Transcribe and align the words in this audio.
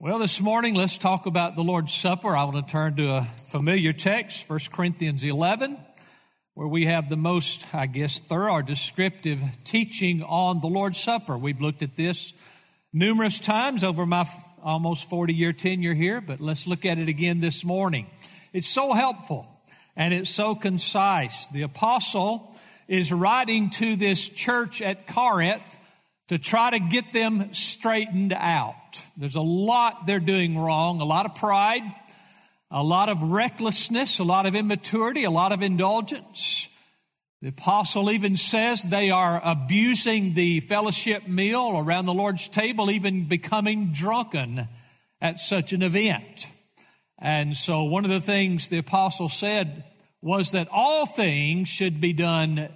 Well, 0.00 0.20
this 0.20 0.40
morning, 0.40 0.74
let's 0.74 0.96
talk 0.96 1.26
about 1.26 1.56
the 1.56 1.64
Lord's 1.64 1.92
Supper. 1.92 2.36
I 2.36 2.44
want 2.44 2.64
to 2.64 2.72
turn 2.72 2.94
to 2.98 3.16
a 3.16 3.22
familiar 3.22 3.92
text, 3.92 4.48
1 4.48 4.60
Corinthians 4.70 5.24
11, 5.24 5.76
where 6.54 6.68
we 6.68 6.84
have 6.84 7.08
the 7.08 7.16
most, 7.16 7.74
I 7.74 7.86
guess, 7.86 8.20
thorough, 8.20 8.62
descriptive 8.62 9.40
teaching 9.64 10.22
on 10.22 10.60
the 10.60 10.68
Lord's 10.68 11.00
Supper. 11.00 11.36
We've 11.36 11.60
looked 11.60 11.82
at 11.82 11.96
this 11.96 12.32
numerous 12.92 13.40
times 13.40 13.82
over 13.82 14.06
my 14.06 14.24
almost 14.62 15.10
40 15.10 15.34
year 15.34 15.52
tenure 15.52 15.94
here, 15.94 16.20
but 16.20 16.40
let's 16.40 16.68
look 16.68 16.84
at 16.84 16.98
it 16.98 17.08
again 17.08 17.40
this 17.40 17.64
morning. 17.64 18.06
It's 18.52 18.68
so 18.68 18.92
helpful 18.92 19.48
and 19.96 20.14
it's 20.14 20.30
so 20.30 20.54
concise. 20.54 21.48
The 21.48 21.62
apostle 21.62 22.56
is 22.86 23.12
writing 23.12 23.70
to 23.70 23.96
this 23.96 24.28
church 24.28 24.80
at 24.80 25.08
Corinth 25.08 25.76
to 26.28 26.38
try 26.38 26.70
to 26.70 26.78
get 26.78 27.12
them 27.12 27.52
straightened 27.52 28.32
out. 28.32 28.76
There's 29.16 29.34
a 29.34 29.40
lot 29.40 30.06
they're 30.06 30.20
doing 30.20 30.58
wrong, 30.58 31.00
a 31.00 31.04
lot 31.04 31.26
of 31.26 31.34
pride, 31.34 31.82
a 32.70 32.82
lot 32.82 33.08
of 33.08 33.22
recklessness, 33.22 34.18
a 34.18 34.24
lot 34.24 34.46
of 34.46 34.54
immaturity, 34.54 35.24
a 35.24 35.30
lot 35.30 35.52
of 35.52 35.62
indulgence. 35.62 36.68
The 37.40 37.50
apostle 37.50 38.10
even 38.10 38.36
says 38.36 38.82
they 38.82 39.10
are 39.10 39.40
abusing 39.44 40.34
the 40.34 40.60
fellowship 40.60 41.28
meal 41.28 41.78
around 41.78 42.06
the 42.06 42.14
Lord's 42.14 42.48
table, 42.48 42.90
even 42.90 43.24
becoming 43.24 43.92
drunken 43.92 44.66
at 45.20 45.38
such 45.38 45.72
an 45.72 45.82
event. 45.82 46.48
And 47.18 47.56
so 47.56 47.84
one 47.84 48.04
of 48.04 48.10
the 48.10 48.20
things 48.20 48.68
the 48.68 48.78
apostle 48.78 49.28
said 49.28 49.84
was 50.20 50.52
that 50.52 50.68
all 50.72 51.06
things 51.06 51.68
should 51.68 52.00
be 52.00 52.12
done 52.12 52.68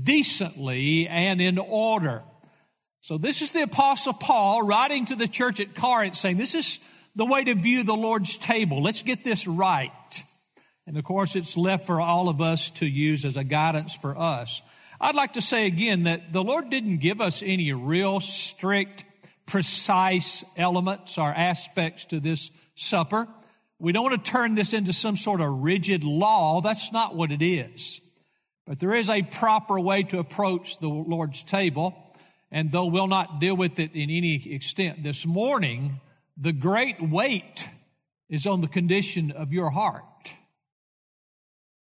decently 0.00 1.06
and 1.08 1.40
in 1.40 1.58
order. 1.58 2.22
So 3.06 3.18
this 3.18 3.40
is 3.40 3.52
the 3.52 3.62
apostle 3.62 4.14
Paul 4.14 4.66
writing 4.66 5.04
to 5.04 5.14
the 5.14 5.28
church 5.28 5.60
at 5.60 5.76
Corinth 5.76 6.16
saying, 6.16 6.38
this 6.38 6.56
is 6.56 6.80
the 7.14 7.24
way 7.24 7.44
to 7.44 7.54
view 7.54 7.84
the 7.84 7.94
Lord's 7.94 8.36
table. 8.36 8.82
Let's 8.82 9.04
get 9.04 9.22
this 9.22 9.46
right. 9.46 10.24
And 10.88 10.98
of 10.98 11.04
course, 11.04 11.36
it's 11.36 11.56
left 11.56 11.86
for 11.86 12.00
all 12.00 12.28
of 12.28 12.40
us 12.40 12.68
to 12.70 12.84
use 12.84 13.24
as 13.24 13.36
a 13.36 13.44
guidance 13.44 13.94
for 13.94 14.18
us. 14.18 14.60
I'd 15.00 15.14
like 15.14 15.34
to 15.34 15.40
say 15.40 15.68
again 15.68 16.02
that 16.02 16.32
the 16.32 16.42
Lord 16.42 16.68
didn't 16.68 16.96
give 16.96 17.20
us 17.20 17.44
any 17.46 17.72
real 17.72 18.18
strict, 18.18 19.04
precise 19.46 20.44
elements 20.56 21.16
or 21.16 21.28
aspects 21.28 22.06
to 22.06 22.18
this 22.18 22.50
supper. 22.74 23.28
We 23.78 23.92
don't 23.92 24.10
want 24.10 24.24
to 24.24 24.32
turn 24.32 24.56
this 24.56 24.74
into 24.74 24.92
some 24.92 25.16
sort 25.16 25.40
of 25.40 25.62
rigid 25.62 26.02
law. 26.02 26.60
That's 26.60 26.92
not 26.92 27.14
what 27.14 27.30
it 27.30 27.40
is. 27.40 28.00
But 28.66 28.80
there 28.80 28.94
is 28.94 29.08
a 29.08 29.22
proper 29.22 29.78
way 29.78 30.02
to 30.02 30.18
approach 30.18 30.80
the 30.80 30.88
Lord's 30.88 31.44
table. 31.44 32.02
And 32.56 32.72
though 32.72 32.86
we'll 32.86 33.06
not 33.06 33.38
deal 33.38 33.54
with 33.54 33.78
it 33.78 33.90
in 33.92 34.08
any 34.08 34.54
extent 34.54 35.02
this 35.02 35.26
morning, 35.26 36.00
the 36.38 36.54
great 36.54 36.98
weight 37.02 37.68
is 38.30 38.46
on 38.46 38.62
the 38.62 38.66
condition 38.66 39.30
of 39.30 39.52
your 39.52 39.68
heart 39.68 40.34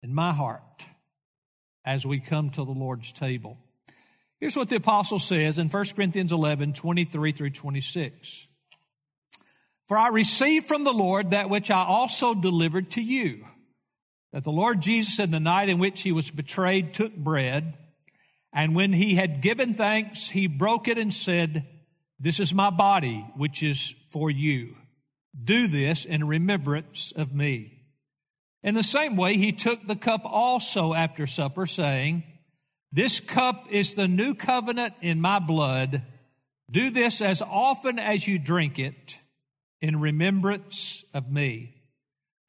and 0.04 0.14
my 0.14 0.34
heart 0.34 0.86
as 1.86 2.06
we 2.06 2.20
come 2.20 2.50
to 2.50 2.66
the 2.66 2.72
Lord's 2.72 3.14
table. 3.14 3.58
Here's 4.42 4.58
what 4.58 4.68
the 4.68 4.76
apostle 4.76 5.18
says 5.18 5.60
in 5.60 5.70
1 5.70 5.86
Corinthians 5.96 6.34
11, 6.34 6.74
23 6.74 7.32
through 7.32 7.52
26. 7.52 8.48
For 9.88 9.98
I 9.98 10.10
received 10.10 10.66
from 10.68 10.84
the 10.84 10.92
Lord 10.92 11.32
that 11.32 11.50
which 11.50 11.72
I 11.72 11.86
also 11.86 12.34
delivered 12.34 12.92
to 12.92 13.02
you, 13.02 13.46
that 14.34 14.44
the 14.44 14.52
Lord 14.52 14.82
Jesus 14.82 15.20
in 15.20 15.32
the 15.32 15.40
night 15.40 15.70
in 15.70 15.80
which 15.80 16.02
he 16.02 16.12
was 16.12 16.30
betrayed 16.30 16.94
took 16.94 17.16
bread, 17.16 17.78
and 18.52 18.76
when 18.76 18.94
he 18.94 19.16
had 19.16 19.42
given 19.42 19.74
thanks, 19.74 20.30
he 20.30 20.48
broke 20.48 20.88
it 20.88 20.98
and 20.98 21.14
said, 21.14 21.68
This 22.20 22.40
is 22.40 22.54
my 22.54 22.70
body, 22.70 23.26
which 23.36 23.62
is 23.62 23.92
for 24.12 24.30
you. 24.32 24.76
Do 25.42 25.68
this 25.68 26.06
in 26.06 26.28
remembrance 26.28 27.12
of 27.12 27.34
me. 27.34 27.80
In 28.64 28.76
the 28.76 28.84
same 28.84 29.16
way, 29.16 29.38
he 29.38 29.52
took 29.52 29.86
the 29.86 29.96
cup 29.96 30.22
also 30.26 30.94
after 30.94 31.28
supper, 31.28 31.66
saying, 31.66 32.24
This 32.92 33.20
cup 33.20 33.72
is 33.72 33.96
the 33.96 34.08
new 34.08 34.34
covenant 34.34 34.96
in 35.02 35.22
my 35.22 35.40
blood. 35.40 36.02
Do 36.70 36.90
this 36.90 37.22
as 37.22 37.42
often 37.42 38.00
as 38.00 38.28
you 38.28 38.38
drink 38.38 38.80
it 38.80 39.18
in 39.82 40.02
remembrance 40.02 41.06
of 41.14 41.32
me. 41.32 41.76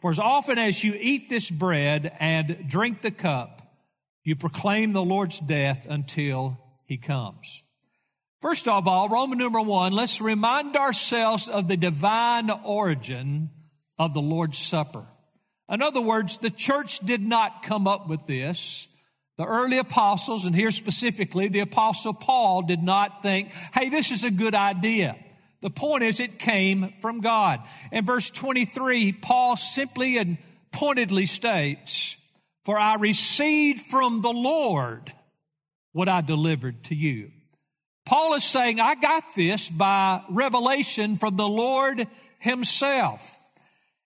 For 0.01 0.11
as 0.11 0.19
often 0.19 0.59
as 0.59 0.83
you 0.83 0.95
eat 0.99 1.29
this 1.29 1.51
bread 1.51 2.17
and 2.19 2.67
drink 2.69 3.03
the 3.03 3.11
cup, 3.11 3.60
you 4.25 4.37
proclaim 4.37 4.93
the 4.93 5.03
Lord's 5.03 5.41
death 5.41 5.87
until 5.89 6.59
he 6.85 6.97
comes. 6.97 7.63
First 8.41 8.69
of 8.69 8.89
all, 8.89 9.09
Roman 9.09 9.39
number 9.39 9.61
one, 9.61 9.93
let's 9.93 10.21
remind 10.21 10.77
ourselves 10.77 11.49
of 11.49 11.69
the 11.69 11.77
divine 11.77 12.51
origin 12.65 13.51
of 13.99 14.15
the 14.15 14.23
Lord's 14.23 14.59
Supper. 14.59 15.07
In 15.69 15.83
other 15.83 16.01
words, 16.01 16.39
the 16.39 16.51
church 16.51 17.01
did 17.01 17.21
not 17.21 17.63
come 17.63 17.87
up 17.87 18.09
with 18.09 18.27
this. 18.27 18.89
The 19.37 19.45
early 19.47 19.79
apostles, 19.79 20.45
and 20.45 20.55
here 20.55 20.71
specifically, 20.71 21.49
the 21.49 21.61
apostle 21.61 22.13
Paul 22.13 22.63
did 22.63 22.83
not 22.83 23.23
think, 23.23 23.49
hey, 23.75 23.89
this 23.89 24.11
is 24.11 24.25
a 24.25 24.31
good 24.31 24.55
idea. 24.55 25.17
The 25.61 25.71
point 25.71 26.03
is 26.03 26.21
it 26.21 26.39
came 26.39 26.95
from 27.01 27.21
God. 27.21 27.61
In 27.93 28.05
verse 28.05 28.31
23, 28.31 29.13
Paul 29.13 29.57
simply 29.57 30.17
and 30.17 30.39
pointedly 30.73 31.27
states, 31.27 32.17
for 32.65 32.79
I 32.79 32.97
received 32.97 33.81
from 33.81 34.23
the 34.23 34.33
Lord 34.33 35.13
what 35.93 36.09
I 36.09 36.21
delivered 36.21 36.85
to 36.85 36.95
you. 36.95 37.31
Paul 38.07 38.35
is 38.35 38.45
saying, 38.45 38.81
I 38.81 38.95
got 38.95 39.23
this 39.35 39.71
by 39.71 40.23
revelation 40.29 41.17
from 41.17 41.37
the 41.37 41.49
Lord 41.49 42.07
himself. 42.39 43.39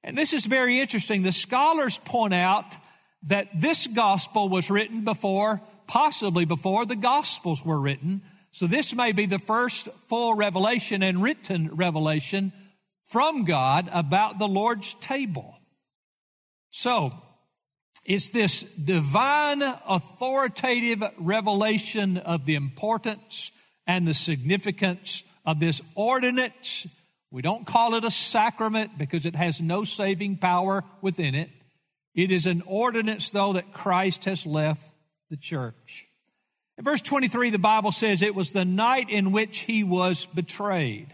And 0.02 0.16
this 0.18 0.32
is 0.32 0.44
very 0.44 0.80
interesting. 0.80 1.22
The 1.22 1.32
scholars 1.32 1.98
point 1.98 2.34
out 2.34 2.76
that 3.24 3.48
this 3.58 3.86
gospel 3.86 4.48
was 4.48 4.70
written 4.70 5.04
before, 5.04 5.62
possibly 5.86 6.44
before 6.44 6.84
the 6.84 6.96
gospels 6.96 7.64
were 7.64 7.80
written. 7.80 8.20
So 8.50 8.66
this 8.66 8.94
may 8.94 9.12
be 9.12 9.26
the 9.26 9.38
first 9.38 9.88
full 10.08 10.36
revelation 10.36 11.02
and 11.02 11.22
written 11.22 11.70
revelation 11.74 12.52
from 13.04 13.44
God 13.44 13.88
about 13.92 14.38
the 14.38 14.48
Lord's 14.48 14.94
table. 14.94 15.58
So 16.70 17.12
it's 18.04 18.28
this 18.28 18.62
divine 18.74 19.62
authoritative 19.62 21.02
revelation 21.18 22.18
of 22.18 22.44
the 22.44 22.54
importance 22.54 23.52
and 23.86 24.06
the 24.06 24.14
significance 24.14 25.24
of 25.46 25.60
this 25.60 25.80
ordinance. 25.94 26.86
We 27.30 27.42
don't 27.42 27.66
call 27.66 27.94
it 27.94 28.04
a 28.04 28.10
sacrament 28.10 28.98
because 28.98 29.26
it 29.26 29.34
has 29.34 29.60
no 29.60 29.84
saving 29.84 30.36
power 30.36 30.84
within 31.00 31.34
it. 31.34 31.50
It 32.14 32.30
is 32.30 32.46
an 32.46 32.62
ordinance, 32.66 33.30
though, 33.30 33.54
that 33.54 33.72
Christ 33.72 34.26
has 34.26 34.46
left 34.46 34.82
the 35.30 35.36
church. 35.36 36.06
In 36.76 36.84
verse 36.84 37.00
23, 37.00 37.50
the 37.50 37.58
Bible 37.58 37.92
says 37.92 38.22
it 38.22 38.34
was 38.34 38.52
the 38.52 38.64
night 38.64 39.10
in 39.10 39.32
which 39.32 39.60
he 39.60 39.82
was 39.82 40.26
betrayed. 40.26 41.08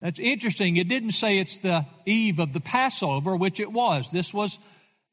That's 0.00 0.18
interesting. 0.18 0.76
It 0.76 0.88
didn't 0.88 1.12
say 1.12 1.38
it's 1.38 1.58
the 1.58 1.84
eve 2.06 2.38
of 2.38 2.52
the 2.52 2.60
Passover, 2.60 3.36
which 3.36 3.58
it 3.58 3.72
was. 3.72 4.10
This 4.10 4.32
was 4.32 4.58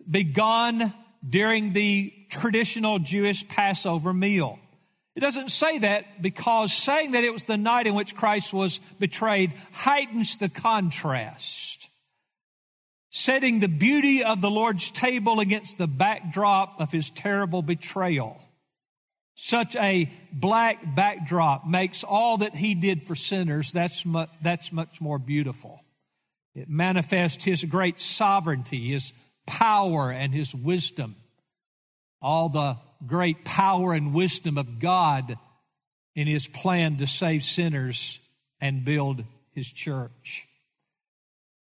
begun 0.09 0.93
during 1.27 1.73
the 1.73 2.13
traditional 2.29 2.99
Jewish 2.99 3.47
Passover 3.47 4.13
meal. 4.13 4.59
It 5.15 5.21
doesn't 5.21 5.49
say 5.49 5.79
that 5.79 6.21
because 6.21 6.73
saying 6.73 7.13
that 7.13 7.23
it 7.23 7.31
was 7.31 7.45
the 7.45 7.57
night 7.57 7.87
in 7.87 7.95
which 7.95 8.15
Christ 8.15 8.53
was 8.53 8.79
betrayed 8.99 9.53
heightens 9.71 10.37
the 10.37 10.49
contrast. 10.49 11.89
Setting 13.09 13.61
the 13.61 13.69
beauty 13.69 14.25
of 14.25 14.41
the 14.41 14.51
Lord's 14.51 14.91
table 14.91 15.39
against 15.39 15.77
the 15.77 15.87
backdrop 15.87 16.81
of 16.81 16.91
his 16.91 17.09
terrible 17.09 17.61
betrayal. 17.61 18.41
Such 19.35 19.77
a 19.77 20.09
black 20.33 20.79
backdrop 20.95 21.65
makes 21.65 22.03
all 22.03 22.37
that 22.37 22.53
he 22.53 22.75
did 22.75 23.03
for 23.03 23.15
sinners, 23.15 23.71
that's 23.71 24.05
much, 24.05 24.29
that's 24.41 24.73
much 24.73 24.99
more 24.99 25.19
beautiful. 25.19 25.81
It 26.55 26.69
manifests 26.69 27.43
his 27.43 27.63
great 27.63 27.99
sovereignty, 28.01 28.89
his 28.89 29.13
power 29.45 30.11
and 30.11 30.33
his 30.33 30.53
wisdom, 30.53 31.15
all 32.21 32.49
the 32.49 32.77
great 33.05 33.43
power 33.45 33.93
and 33.93 34.13
wisdom 34.13 34.57
of 34.57 34.79
God 34.79 35.37
in 36.15 36.27
his 36.27 36.47
plan 36.47 36.97
to 36.97 37.07
save 37.07 37.43
sinners 37.43 38.19
and 38.61 38.85
build 38.85 39.23
his 39.53 39.71
church. 39.71 40.45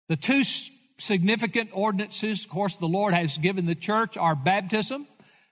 The 0.10 0.16
two 0.16 0.44
significant 0.98 1.72
ordinances, 1.74 2.46
of 2.46 2.52
course, 2.52 2.78
the 2.78 2.88
Lord 2.88 3.14
has 3.14 3.38
given 3.38 3.66
the 3.66 3.76
church 3.76 4.18
are 4.18 4.36
baptism. 4.36 5.08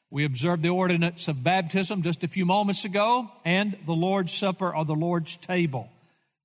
We 0.09 0.25
observed 0.25 0.61
the 0.61 0.69
ordinance 0.69 1.27
of 1.27 1.43
baptism 1.43 2.03
just 2.03 2.23
a 2.23 2.27
few 2.27 2.45
moments 2.45 2.85
ago 2.85 3.31
and 3.45 3.77
the 3.85 3.93
Lord's 3.93 4.33
Supper 4.33 4.75
or 4.75 4.85
the 4.85 4.93
Lord's 4.93 5.37
table. 5.37 5.89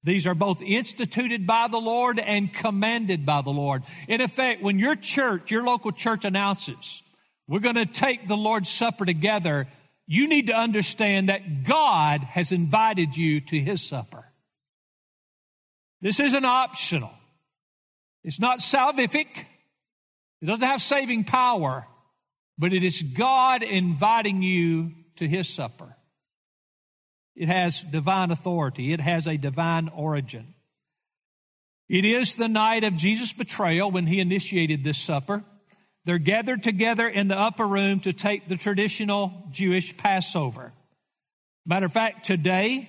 These 0.06 0.28
are 0.28 0.36
both 0.36 0.62
instituted 0.62 1.48
by 1.48 1.66
the 1.66 1.80
Lord 1.80 2.20
and 2.20 2.52
commanded 2.52 3.26
by 3.26 3.42
the 3.42 3.50
Lord. 3.50 3.82
In 4.06 4.20
effect, 4.20 4.62
when 4.62 4.78
your 4.78 4.94
church, 4.94 5.50
your 5.50 5.64
local 5.64 5.90
church 5.90 6.24
announces, 6.24 7.02
we're 7.48 7.58
going 7.58 7.74
to 7.74 7.86
take 7.86 8.28
the 8.28 8.36
Lord's 8.36 8.68
Supper 8.68 9.04
together, 9.04 9.66
you 10.06 10.28
need 10.28 10.46
to 10.46 10.56
understand 10.56 11.28
that 11.28 11.64
God 11.64 12.20
has 12.20 12.52
invited 12.52 13.16
you 13.16 13.40
to 13.40 13.58
His 13.58 13.82
supper. 13.82 14.24
This 16.00 16.20
isn't 16.20 16.44
optional. 16.44 17.10
It's 18.22 18.38
not 18.38 18.60
salvific. 18.60 19.26
It 20.40 20.46
doesn't 20.46 20.62
have 20.62 20.80
saving 20.80 21.24
power, 21.24 21.84
but 22.56 22.72
it 22.72 22.84
is 22.84 23.02
God 23.02 23.64
inviting 23.64 24.40
you 24.40 24.92
to 25.16 25.26
His 25.26 25.48
supper. 25.48 25.95
It 27.36 27.48
has 27.48 27.82
divine 27.82 28.30
authority. 28.30 28.92
It 28.92 29.00
has 29.00 29.26
a 29.26 29.36
divine 29.36 29.88
origin. 29.94 30.54
It 31.88 32.04
is 32.04 32.34
the 32.34 32.48
night 32.48 32.82
of 32.82 32.96
Jesus' 32.96 33.32
betrayal 33.32 33.90
when 33.90 34.06
He 34.06 34.20
initiated 34.20 34.82
this 34.82 34.98
supper. 34.98 35.44
They're 36.04 36.18
gathered 36.18 36.62
together 36.62 37.06
in 37.06 37.28
the 37.28 37.38
upper 37.38 37.66
room 37.66 38.00
to 38.00 38.12
take 38.12 38.46
the 38.46 38.56
traditional 38.56 39.48
Jewish 39.52 39.96
Passover. 39.96 40.72
Matter 41.66 41.86
of 41.86 41.92
fact, 41.92 42.24
today, 42.24 42.88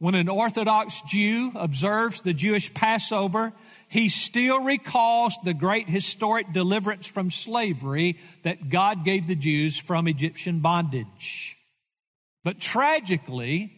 when 0.00 0.14
an 0.14 0.28
Orthodox 0.28 1.00
Jew 1.02 1.52
observes 1.54 2.20
the 2.20 2.34
Jewish 2.34 2.74
Passover, 2.74 3.52
he 3.88 4.08
still 4.08 4.64
recalls 4.64 5.36
the 5.44 5.54
great 5.54 5.88
historic 5.88 6.52
deliverance 6.52 7.06
from 7.06 7.30
slavery 7.30 8.18
that 8.42 8.68
God 8.68 9.04
gave 9.04 9.26
the 9.26 9.34
Jews 9.34 9.78
from 9.78 10.06
Egyptian 10.06 10.60
bondage. 10.60 11.56
But 12.44 12.60
tragically, 12.60 13.77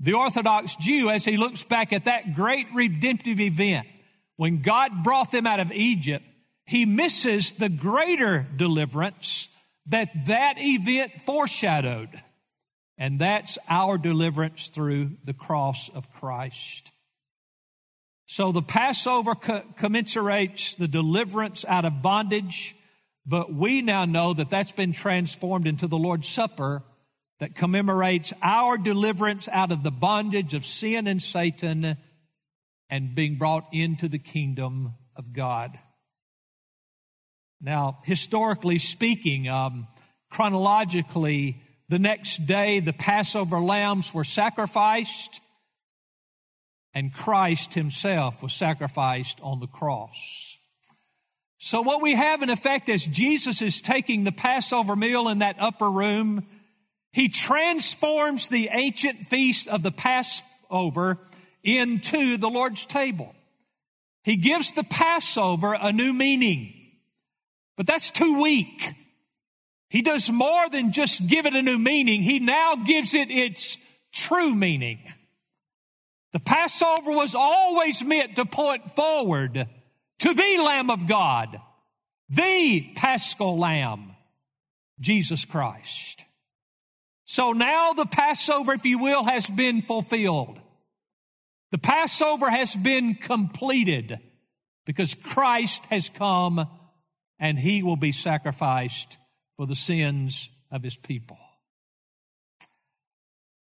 the 0.00 0.14
Orthodox 0.14 0.76
Jew, 0.76 1.10
as 1.10 1.26
he 1.26 1.36
looks 1.36 1.62
back 1.62 1.92
at 1.92 2.04
that 2.04 2.34
great 2.34 2.66
redemptive 2.72 3.38
event, 3.38 3.86
when 4.36 4.62
God 4.62 5.04
brought 5.04 5.30
them 5.30 5.46
out 5.46 5.60
of 5.60 5.70
Egypt, 5.70 6.24
he 6.64 6.86
misses 6.86 7.52
the 7.52 7.68
greater 7.68 8.46
deliverance 8.56 9.54
that 9.86 10.08
that 10.26 10.54
event 10.58 11.12
foreshadowed. 11.12 12.08
And 12.96 13.18
that's 13.18 13.58
our 13.68 13.98
deliverance 13.98 14.68
through 14.68 15.10
the 15.24 15.34
cross 15.34 15.90
of 15.90 16.10
Christ. 16.14 16.92
So 18.26 18.52
the 18.52 18.62
Passover 18.62 19.34
co- 19.34 19.62
commensurates 19.78 20.76
the 20.76 20.88
deliverance 20.88 21.64
out 21.66 21.84
of 21.84 22.00
bondage, 22.00 22.74
but 23.26 23.52
we 23.52 23.82
now 23.82 24.04
know 24.04 24.32
that 24.32 24.48
that's 24.48 24.72
been 24.72 24.92
transformed 24.92 25.66
into 25.66 25.86
the 25.86 25.98
Lord's 25.98 26.28
Supper 26.28 26.82
that 27.40 27.54
commemorates 27.54 28.32
our 28.42 28.78
deliverance 28.78 29.48
out 29.48 29.72
of 29.72 29.82
the 29.82 29.90
bondage 29.90 30.54
of 30.54 30.64
sin 30.64 31.06
and 31.06 31.20
Satan 31.20 31.96
and 32.88 33.14
being 33.14 33.36
brought 33.36 33.66
into 33.72 34.08
the 34.08 34.18
kingdom 34.18 34.94
of 35.16 35.32
God. 35.32 35.78
Now, 37.60 37.98
historically 38.04 38.78
speaking, 38.78 39.48
um, 39.48 39.88
chronologically, 40.30 41.60
the 41.88 41.98
next 41.98 42.46
day 42.46 42.80
the 42.80 42.92
Passover 42.92 43.58
lambs 43.58 44.14
were 44.14 44.24
sacrificed 44.24 45.40
and 46.92 47.12
Christ 47.14 47.74
himself 47.74 48.42
was 48.42 48.52
sacrificed 48.52 49.40
on 49.42 49.60
the 49.60 49.66
cross. 49.66 50.58
So 51.58 51.82
what 51.82 52.02
we 52.02 52.14
have 52.14 52.42
in 52.42 52.50
effect 52.50 52.88
is 52.88 53.06
Jesus 53.06 53.62
is 53.62 53.80
taking 53.80 54.24
the 54.24 54.32
Passover 54.32 54.96
meal 54.96 55.28
in 55.28 55.40
that 55.40 55.56
upper 55.58 55.90
room, 55.90 56.46
he 57.12 57.28
transforms 57.28 58.48
the 58.48 58.68
ancient 58.72 59.18
feast 59.18 59.68
of 59.68 59.82
the 59.82 59.90
Passover 59.90 61.18
into 61.62 62.36
the 62.36 62.48
Lord's 62.48 62.86
table. 62.86 63.34
He 64.22 64.36
gives 64.36 64.72
the 64.72 64.84
Passover 64.84 65.76
a 65.80 65.92
new 65.92 66.12
meaning. 66.12 66.72
But 67.76 67.86
that's 67.86 68.10
too 68.10 68.40
weak. 68.42 68.90
He 69.88 70.02
does 70.02 70.30
more 70.30 70.68
than 70.68 70.92
just 70.92 71.28
give 71.28 71.46
it 71.46 71.54
a 71.54 71.62
new 71.62 71.78
meaning. 71.78 72.22
He 72.22 72.38
now 72.38 72.76
gives 72.76 73.14
it 73.14 73.30
its 73.30 73.76
true 74.12 74.54
meaning. 74.54 75.00
The 76.32 76.40
Passover 76.40 77.10
was 77.10 77.34
always 77.34 78.04
meant 78.04 78.36
to 78.36 78.44
point 78.44 78.88
forward 78.90 79.66
to 80.20 80.34
the 80.34 80.62
Lamb 80.62 80.90
of 80.90 81.08
God, 81.08 81.60
the 82.28 82.92
Paschal 82.94 83.58
Lamb, 83.58 84.14
Jesus 85.00 85.44
Christ. 85.44 86.19
So 87.30 87.52
now 87.52 87.92
the 87.92 88.06
Passover, 88.06 88.72
if 88.72 88.84
you 88.84 88.98
will, 88.98 89.22
has 89.22 89.48
been 89.48 89.82
fulfilled. 89.82 90.58
The 91.70 91.78
Passover 91.78 92.50
has 92.50 92.74
been 92.74 93.14
completed 93.14 94.18
because 94.84 95.14
Christ 95.14 95.84
has 95.90 96.08
come 96.08 96.66
and 97.38 97.56
he 97.56 97.84
will 97.84 97.94
be 97.94 98.10
sacrificed 98.10 99.16
for 99.56 99.64
the 99.64 99.76
sins 99.76 100.50
of 100.72 100.82
his 100.82 100.96
people. 100.96 101.38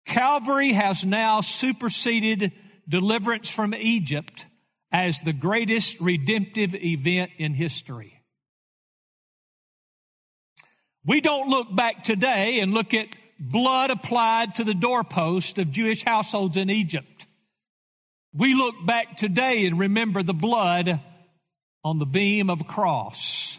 Calvary 0.06 0.72
has 0.72 1.04
now 1.04 1.42
superseded 1.42 2.52
deliverance 2.88 3.50
from 3.50 3.74
Egypt 3.74 4.46
as 4.90 5.20
the 5.20 5.34
greatest 5.34 6.00
redemptive 6.00 6.74
event 6.74 7.32
in 7.36 7.52
history. 7.52 8.22
We 11.04 11.20
don't 11.20 11.50
look 11.50 11.74
back 11.76 12.02
today 12.02 12.60
and 12.60 12.72
look 12.72 12.94
at 12.94 13.08
blood 13.38 13.90
applied 13.90 14.56
to 14.56 14.64
the 14.64 14.74
doorpost 14.74 15.58
of 15.58 15.72
Jewish 15.72 16.04
households 16.04 16.56
in 16.56 16.70
Egypt. 16.70 17.26
We 18.34 18.54
look 18.54 18.74
back 18.84 19.16
today 19.16 19.66
and 19.66 19.78
remember 19.78 20.22
the 20.22 20.34
blood 20.34 21.00
on 21.84 21.98
the 21.98 22.06
beam 22.06 22.50
of 22.50 22.60
a 22.60 22.64
cross 22.64 23.58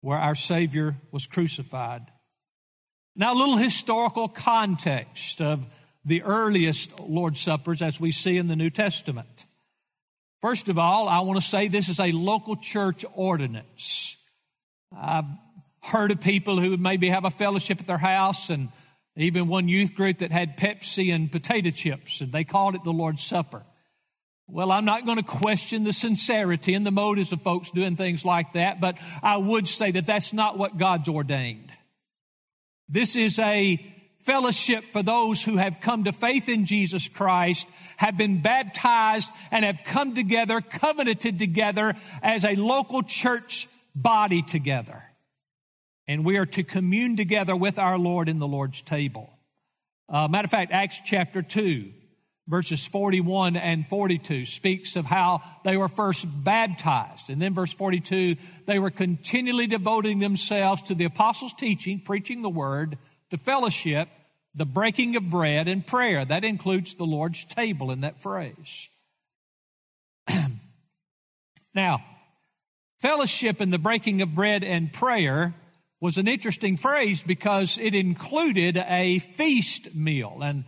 where 0.00 0.18
our 0.18 0.34
Savior 0.34 0.94
was 1.10 1.26
crucified. 1.26 2.02
Now, 3.16 3.32
a 3.32 3.38
little 3.38 3.56
historical 3.56 4.28
context 4.28 5.40
of 5.40 5.66
the 6.04 6.22
earliest 6.22 7.00
Lord's 7.00 7.40
Suppers 7.40 7.82
as 7.82 8.00
we 8.00 8.12
see 8.12 8.36
in 8.36 8.46
the 8.46 8.56
New 8.56 8.70
Testament. 8.70 9.44
First 10.40 10.68
of 10.68 10.78
all, 10.78 11.08
I 11.08 11.20
want 11.20 11.40
to 11.40 11.46
say 11.46 11.66
this 11.66 11.88
is 11.88 11.98
a 11.98 12.12
local 12.12 12.54
church 12.54 13.04
ordinance. 13.16 14.16
I've 14.96 15.24
heard 15.82 16.10
of 16.10 16.20
people 16.20 16.58
who 16.58 16.76
maybe 16.76 17.08
have 17.08 17.24
a 17.24 17.30
fellowship 17.30 17.80
at 17.80 17.86
their 17.86 17.98
house 17.98 18.50
and 18.50 18.68
even 19.16 19.48
one 19.48 19.68
youth 19.68 19.94
group 19.94 20.18
that 20.18 20.30
had 20.30 20.56
Pepsi 20.56 21.12
and 21.12 21.30
potato 21.30 21.70
chips 21.70 22.20
and 22.20 22.32
they 22.32 22.44
called 22.44 22.74
it 22.74 22.84
the 22.84 22.92
Lord's 22.92 23.22
Supper. 23.22 23.62
Well, 24.46 24.72
I'm 24.72 24.86
not 24.86 25.04
going 25.04 25.18
to 25.18 25.24
question 25.24 25.84
the 25.84 25.92
sincerity 25.92 26.72
and 26.72 26.86
the 26.86 26.90
motives 26.90 27.32
of 27.32 27.42
folks 27.42 27.70
doing 27.70 27.96
things 27.96 28.24
like 28.24 28.54
that, 28.54 28.80
but 28.80 28.96
I 29.22 29.36
would 29.36 29.68
say 29.68 29.90
that 29.90 30.06
that's 30.06 30.32
not 30.32 30.56
what 30.56 30.78
God's 30.78 31.08
ordained. 31.08 31.70
This 32.88 33.14
is 33.14 33.38
a 33.38 33.76
fellowship 34.20 34.84
for 34.84 35.02
those 35.02 35.44
who 35.44 35.58
have 35.58 35.80
come 35.80 36.04
to 36.04 36.12
faith 36.12 36.48
in 36.48 36.64
Jesus 36.64 37.08
Christ, 37.08 37.68
have 37.98 38.16
been 38.16 38.40
baptized, 38.40 39.30
and 39.50 39.64
have 39.64 39.84
come 39.84 40.14
together, 40.14 40.60
covenanted 40.60 41.38
together 41.38 41.94
as 42.22 42.44
a 42.44 42.54
local 42.54 43.02
church 43.02 43.68
body 43.94 44.40
together. 44.40 45.02
And 46.08 46.24
we 46.24 46.38
are 46.38 46.46
to 46.46 46.64
commune 46.64 47.16
together 47.16 47.54
with 47.54 47.78
our 47.78 47.98
Lord 47.98 48.28
in 48.28 48.40
the 48.40 48.48
Lord's 48.48 48.82
table. 48.82 49.30
Uh, 50.08 50.26
matter 50.26 50.46
of 50.46 50.50
fact, 50.50 50.72
Acts 50.72 51.00
chapter 51.04 51.42
2 51.42 51.92
verses 52.48 52.88
41 52.88 53.56
and 53.56 53.86
42 53.86 54.46
speaks 54.46 54.96
of 54.96 55.04
how 55.04 55.42
they 55.64 55.76
were 55.76 55.88
first 55.88 56.26
baptized. 56.44 57.30
And 57.30 57.40
then 57.40 57.54
verse 57.54 57.72
42, 57.72 58.36
they 58.66 58.78
were 58.78 58.90
continually 58.90 59.66
devoting 59.66 60.18
themselves 60.18 60.82
to 60.82 60.94
the 60.94 61.04
apostles' 61.04 61.54
teaching, 61.54 62.00
preaching 62.00 62.42
the 62.42 62.48
word, 62.48 62.96
to 63.30 63.36
fellowship, 63.36 64.08
the 64.54 64.64
breaking 64.64 65.14
of 65.14 65.30
bread, 65.30 65.68
and 65.68 65.86
prayer. 65.86 66.24
That 66.24 66.42
includes 66.42 66.94
the 66.94 67.04
Lord's 67.04 67.44
table 67.44 67.90
in 67.90 68.00
that 68.00 68.18
phrase. 68.18 68.88
now, 71.74 72.02
fellowship 72.98 73.60
and 73.60 73.72
the 73.72 73.78
breaking 73.78 74.22
of 74.22 74.34
bread 74.34 74.64
and 74.64 74.90
prayer 74.90 75.54
was 76.00 76.16
an 76.16 76.28
interesting 76.28 76.76
phrase 76.76 77.22
because 77.22 77.78
it 77.78 77.94
included 77.94 78.76
a 78.76 79.18
feast 79.18 79.96
meal. 79.96 80.38
And 80.42 80.64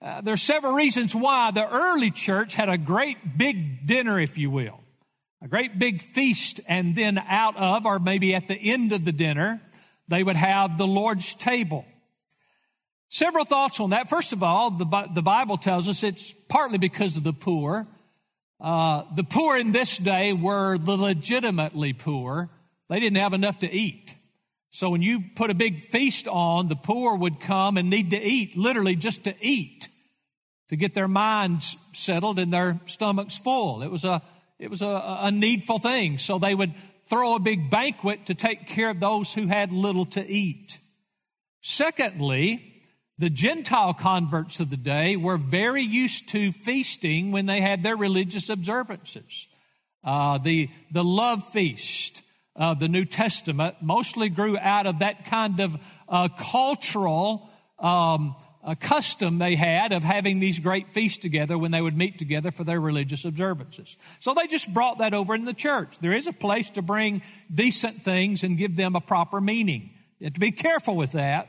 uh, 0.00 0.20
there 0.20 0.34
are 0.34 0.38
several 0.38 0.74
reasons 0.74 1.14
why 1.14 1.50
the 1.50 1.68
early 1.68 2.10
church 2.10 2.54
had 2.54 2.68
a 2.68 2.78
great 2.78 3.18
big 3.36 3.86
dinner, 3.86 4.18
if 4.18 4.38
you 4.38 4.50
will, 4.50 4.80
a 5.42 5.48
great 5.48 5.78
big 5.78 6.00
feast, 6.00 6.60
and 6.68 6.94
then 6.94 7.18
out 7.18 7.56
of, 7.56 7.84
or 7.84 7.98
maybe 7.98 8.34
at 8.34 8.46
the 8.46 8.54
end 8.54 8.92
of 8.92 9.04
the 9.04 9.12
dinner, 9.12 9.60
they 10.08 10.22
would 10.22 10.36
have 10.36 10.78
the 10.78 10.86
Lord's 10.86 11.34
table. 11.34 11.84
Several 13.08 13.44
thoughts 13.44 13.80
on 13.80 13.90
that. 13.90 14.08
First 14.08 14.32
of 14.32 14.42
all, 14.42 14.70
the, 14.70 15.08
the 15.12 15.22
Bible 15.22 15.56
tells 15.56 15.88
us 15.88 16.04
it's 16.04 16.32
partly 16.48 16.78
because 16.78 17.16
of 17.16 17.24
the 17.24 17.32
poor. 17.32 17.88
Uh, 18.60 19.02
the 19.16 19.24
poor 19.24 19.58
in 19.58 19.72
this 19.72 19.98
day 19.98 20.32
were 20.32 20.78
the 20.78 20.96
legitimately 20.96 21.92
poor. 21.92 22.48
They 22.88 23.00
didn't 23.00 23.18
have 23.18 23.32
enough 23.32 23.58
to 23.60 23.70
eat. 23.70 24.14
So 24.70 24.90
when 24.90 25.02
you 25.02 25.24
put 25.34 25.50
a 25.50 25.54
big 25.54 25.80
feast 25.80 26.28
on, 26.28 26.68
the 26.68 26.76
poor 26.76 27.16
would 27.16 27.40
come 27.40 27.76
and 27.76 27.90
need 27.90 28.10
to 28.12 28.22
eat, 28.22 28.56
literally 28.56 28.94
just 28.94 29.24
to 29.24 29.34
eat 29.40 29.88
to 30.68 30.76
get 30.76 30.94
their 30.94 31.08
minds 31.08 31.76
settled 31.92 32.38
and 32.38 32.52
their 32.52 32.78
stomachs 32.86 33.38
full. 33.38 33.82
It 33.82 33.90
was 33.90 34.04
a, 34.04 34.22
it 34.60 34.70
was 34.70 34.82
a, 34.82 35.18
a 35.22 35.30
needful 35.32 35.80
thing. 35.80 36.18
So 36.18 36.38
they 36.38 36.54
would 36.54 36.72
throw 37.06 37.34
a 37.34 37.40
big 37.40 37.68
banquet 37.70 38.26
to 38.26 38.34
take 38.36 38.68
care 38.68 38.90
of 38.90 39.00
those 39.00 39.34
who 39.34 39.48
had 39.48 39.72
little 39.72 40.04
to 40.06 40.24
eat. 40.24 40.78
Secondly, 41.60 42.62
The 43.20 43.28
Gentile 43.28 43.92
converts 43.92 44.60
of 44.60 44.70
the 44.70 44.78
day 44.78 45.14
were 45.16 45.36
very 45.36 45.82
used 45.82 46.30
to 46.30 46.52
feasting 46.52 47.32
when 47.32 47.44
they 47.44 47.60
had 47.60 47.82
their 47.82 47.96
religious 47.96 48.48
observances. 48.48 49.46
Uh, 50.02 50.38
the, 50.38 50.70
the 50.90 51.04
love 51.04 51.44
feast 51.44 52.22
of 52.60 52.78
the 52.78 52.88
New 52.88 53.06
Testament 53.06 53.76
mostly 53.80 54.28
grew 54.28 54.58
out 54.58 54.86
of 54.86 54.98
that 54.98 55.24
kind 55.24 55.58
of 55.60 55.76
uh, 56.08 56.28
cultural 56.28 57.50
um, 57.78 58.36
a 58.62 58.76
custom 58.76 59.38
they 59.38 59.56
had 59.56 59.92
of 59.92 60.02
having 60.02 60.38
these 60.38 60.58
great 60.58 60.88
feasts 60.88 61.16
together 61.16 61.56
when 61.56 61.70
they 61.70 61.80
would 61.80 61.96
meet 61.96 62.18
together 62.18 62.50
for 62.50 62.62
their 62.62 62.78
religious 62.78 63.24
observances. 63.24 63.96
So 64.18 64.34
they 64.34 64.46
just 64.46 64.74
brought 64.74 64.98
that 64.98 65.14
over 65.14 65.34
in 65.34 65.46
the 65.46 65.54
church. 65.54 65.98
There 66.00 66.12
is 66.12 66.26
a 66.26 66.32
place 66.34 66.68
to 66.70 66.82
bring 66.82 67.22
decent 67.52 67.94
things 67.94 68.44
and 68.44 68.58
give 68.58 68.76
them 68.76 68.94
a 68.94 69.00
proper 69.00 69.40
meaning. 69.40 69.88
You 70.18 70.26
have 70.26 70.34
to 70.34 70.40
be 70.40 70.52
careful 70.52 70.94
with 70.94 71.12
that, 71.12 71.48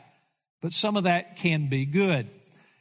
but 0.61 0.71
some 0.71 0.95
of 0.95 1.03
that 1.03 1.35
can 1.35 1.67
be 1.67 1.85
good. 1.85 2.25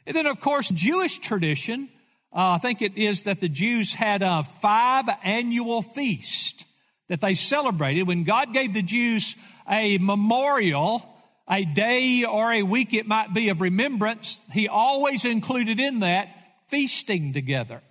And 0.07 0.15
then, 0.15 0.25
of 0.25 0.39
course, 0.39 0.69
Jewish 0.69 1.19
tradition, 1.19 1.89
uh, 2.33 2.51
I 2.51 2.57
think 2.59 2.81
it 2.81 2.97
is 2.97 3.25
that 3.25 3.41
the 3.41 3.49
Jews 3.49 3.93
had 3.93 4.21
a 4.21 4.43
five 4.43 5.09
annual 5.25 5.81
feast 5.81 6.65
that 7.11 7.19
they 7.19 7.33
celebrated 7.33 8.03
when 8.03 8.23
God 8.23 8.53
gave 8.53 8.73
the 8.73 8.81
Jews 8.81 9.35
a 9.69 9.97
memorial 9.97 11.05
a 11.45 11.65
day 11.65 12.23
or 12.23 12.53
a 12.53 12.63
week 12.63 12.93
it 12.93 13.05
might 13.05 13.33
be 13.33 13.49
of 13.49 13.59
remembrance, 13.59 14.39
he 14.53 14.69
always 14.69 15.25
included 15.25 15.77
in 15.77 15.99
that 15.99 16.29
feasting 16.69 17.33
together. 17.33 17.81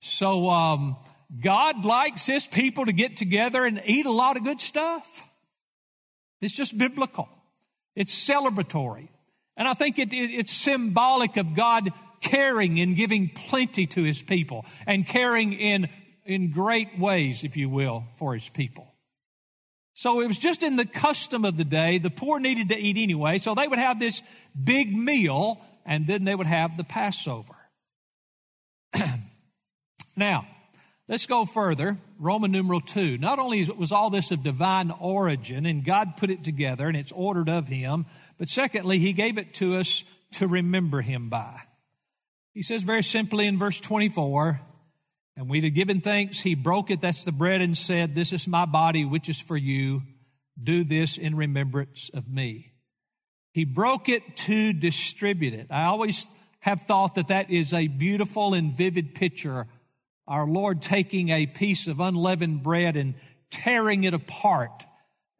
So, 0.00 0.48
um, 0.48 0.96
God 1.42 1.84
likes 1.84 2.24
his 2.24 2.46
people 2.46 2.86
to 2.86 2.94
get 2.94 3.18
together 3.18 3.66
and 3.66 3.82
eat 3.84 4.06
a 4.06 4.10
lot 4.10 4.38
of 4.38 4.44
good 4.44 4.62
stuff. 4.62 5.30
It's 6.40 6.56
just 6.56 6.78
biblical. 6.78 7.28
It's 7.94 8.14
celebratory. 8.14 9.08
And 9.58 9.68
I 9.68 9.74
think 9.74 9.98
it, 9.98 10.10
it, 10.14 10.30
it's 10.30 10.50
symbolic 10.50 11.36
of 11.36 11.54
God 11.54 11.90
caring 12.22 12.80
and 12.80 12.96
giving 12.96 13.28
plenty 13.28 13.86
to 13.88 14.02
his 14.02 14.22
people 14.22 14.64
and 14.86 15.06
caring 15.06 15.52
in, 15.52 15.86
in 16.24 16.50
great 16.50 16.98
ways, 16.98 17.44
if 17.44 17.56
you 17.56 17.68
will, 17.68 18.04
for 18.14 18.34
his 18.34 18.48
people. 18.48 18.94
So 19.94 20.20
it 20.20 20.26
was 20.26 20.38
just 20.38 20.62
in 20.62 20.76
the 20.76 20.86
custom 20.86 21.44
of 21.44 21.56
the 21.56 21.64
day. 21.64 21.98
The 21.98 22.10
poor 22.10 22.40
needed 22.40 22.68
to 22.70 22.76
eat 22.76 22.96
anyway. 22.98 23.38
So 23.38 23.54
they 23.54 23.68
would 23.68 23.78
have 23.78 24.00
this 24.00 24.22
big 24.62 24.94
meal 24.94 25.60
and 25.86 26.06
then 26.06 26.24
they 26.24 26.34
would 26.34 26.48
have 26.48 26.76
the 26.76 26.84
Passover. 26.84 27.54
now, 30.16 30.48
let's 31.08 31.26
go 31.26 31.44
further. 31.44 31.96
Roman 32.18 32.50
numeral 32.50 32.80
two. 32.80 33.18
Not 33.18 33.38
only 33.38 33.64
was 33.64 33.92
all 33.92 34.10
this 34.10 34.32
of 34.32 34.42
divine 34.42 34.90
origin 34.98 35.64
and 35.64 35.84
God 35.84 36.16
put 36.16 36.30
it 36.30 36.42
together 36.42 36.88
and 36.88 36.96
it's 36.96 37.12
ordered 37.12 37.48
of 37.48 37.68
him, 37.68 38.06
but 38.36 38.48
secondly, 38.48 38.98
he 38.98 39.12
gave 39.12 39.38
it 39.38 39.54
to 39.54 39.76
us 39.76 40.02
to 40.32 40.48
remember 40.48 41.02
him 41.02 41.28
by. 41.28 41.60
He 42.52 42.62
says 42.62 42.82
very 42.82 43.02
simply 43.02 43.46
in 43.46 43.58
verse 43.58 43.80
24, 43.80 44.60
and 45.36 45.48
we'd 45.48 45.64
have 45.64 45.74
given 45.74 46.00
thanks. 46.00 46.40
He 46.40 46.54
broke 46.54 46.90
it. 46.90 47.00
That's 47.00 47.24
the 47.24 47.32
bread 47.32 47.60
and 47.60 47.76
said, 47.76 48.14
This 48.14 48.32
is 48.32 48.46
my 48.46 48.66
body, 48.66 49.04
which 49.04 49.28
is 49.28 49.40
for 49.40 49.56
you. 49.56 50.02
Do 50.62 50.84
this 50.84 51.18
in 51.18 51.36
remembrance 51.36 52.10
of 52.14 52.28
me. 52.28 52.72
He 53.52 53.64
broke 53.64 54.08
it 54.08 54.36
to 54.36 54.72
distribute 54.72 55.54
it. 55.54 55.66
I 55.70 55.84
always 55.84 56.28
have 56.60 56.82
thought 56.82 57.16
that 57.16 57.28
that 57.28 57.50
is 57.50 57.72
a 57.72 57.88
beautiful 57.88 58.54
and 58.54 58.72
vivid 58.72 59.14
picture. 59.14 59.66
Our 60.26 60.46
Lord 60.46 60.80
taking 60.80 61.28
a 61.28 61.46
piece 61.46 61.88
of 61.88 62.00
unleavened 62.00 62.62
bread 62.62 62.96
and 62.96 63.14
tearing 63.50 64.04
it 64.04 64.14
apart 64.14 64.84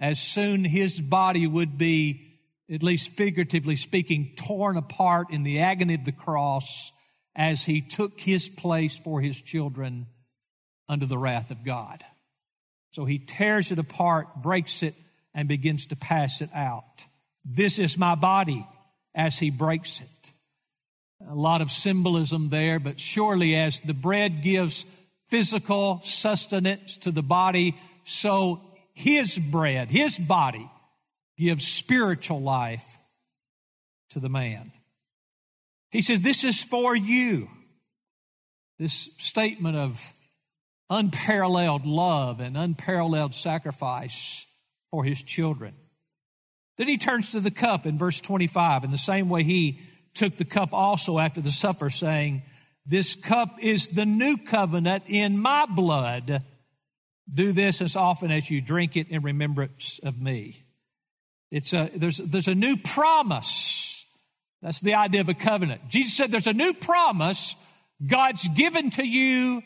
as 0.00 0.20
soon 0.20 0.64
his 0.64 1.00
body 1.00 1.46
would 1.46 1.78
be, 1.78 2.38
at 2.70 2.82
least 2.82 3.12
figuratively 3.12 3.76
speaking, 3.76 4.34
torn 4.36 4.76
apart 4.76 5.30
in 5.30 5.44
the 5.44 5.60
agony 5.60 5.94
of 5.94 6.04
the 6.04 6.12
cross 6.12 6.92
as 7.36 7.64
he 7.64 7.80
took 7.80 8.20
his 8.20 8.48
place 8.48 8.98
for 8.98 9.20
his 9.20 9.40
children 9.40 10.06
under 10.88 11.06
the 11.06 11.18
wrath 11.18 11.50
of 11.50 11.64
God. 11.64 12.04
So 12.90 13.04
he 13.04 13.18
tears 13.18 13.72
it 13.72 13.78
apart, 13.78 14.28
breaks 14.36 14.82
it, 14.82 14.94
and 15.34 15.48
begins 15.48 15.86
to 15.86 15.96
pass 15.96 16.40
it 16.40 16.50
out. 16.54 16.84
This 17.44 17.78
is 17.78 17.98
my 17.98 18.14
body 18.14 18.64
as 19.14 19.38
he 19.38 19.50
breaks 19.50 20.00
it. 20.00 20.30
A 21.28 21.34
lot 21.34 21.60
of 21.60 21.70
symbolism 21.70 22.50
there, 22.50 22.78
but 22.78 23.00
surely 23.00 23.56
as 23.56 23.80
the 23.80 23.94
bread 23.94 24.42
gives 24.42 24.84
physical 25.26 26.00
sustenance 26.04 26.96
to 26.98 27.10
the 27.10 27.22
body, 27.22 27.74
so 28.04 28.60
his 28.92 29.38
bread, 29.38 29.90
his 29.90 30.18
body, 30.18 30.70
gives 31.36 31.66
spiritual 31.66 32.40
life 32.40 32.96
to 34.10 34.20
the 34.20 34.28
man. 34.28 34.70
He 35.94 36.02
says, 36.02 36.22
This 36.22 36.42
is 36.42 36.64
for 36.64 36.96
you. 36.96 37.48
This 38.80 39.14
statement 39.18 39.76
of 39.76 40.12
unparalleled 40.90 41.86
love 41.86 42.40
and 42.40 42.56
unparalleled 42.56 43.32
sacrifice 43.32 44.44
for 44.90 45.04
his 45.04 45.22
children. 45.22 45.72
Then 46.78 46.88
he 46.88 46.98
turns 46.98 47.30
to 47.30 47.38
the 47.38 47.52
cup 47.52 47.86
in 47.86 47.96
verse 47.96 48.20
25. 48.20 48.82
In 48.82 48.90
the 48.90 48.98
same 48.98 49.28
way, 49.28 49.44
he 49.44 49.78
took 50.14 50.34
the 50.34 50.44
cup 50.44 50.70
also 50.72 51.20
after 51.20 51.40
the 51.40 51.52
supper, 51.52 51.90
saying, 51.90 52.42
This 52.84 53.14
cup 53.14 53.62
is 53.62 53.86
the 53.86 54.04
new 54.04 54.36
covenant 54.36 55.04
in 55.06 55.38
my 55.38 55.64
blood. 55.66 56.42
Do 57.32 57.52
this 57.52 57.80
as 57.80 57.94
often 57.94 58.32
as 58.32 58.50
you 58.50 58.60
drink 58.60 58.96
it 58.96 59.10
in 59.10 59.22
remembrance 59.22 60.00
of 60.02 60.20
me. 60.20 60.56
It's 61.52 61.72
a, 61.72 61.88
there's, 61.94 62.16
there's 62.16 62.48
a 62.48 62.54
new 62.56 62.76
promise 62.78 63.83
that's 64.64 64.80
the 64.80 64.94
idea 64.94 65.21
of 65.21 65.28
a 65.28 65.35
covenant. 65.35 65.90
Jesus 65.90 66.14
said 66.14 66.30
there's 66.30 66.47
a 66.47 66.54
new 66.54 66.73
promise 66.73 67.54
God's 68.04 68.49
given 68.49 68.88
to 68.92 69.06
you, 69.06 69.62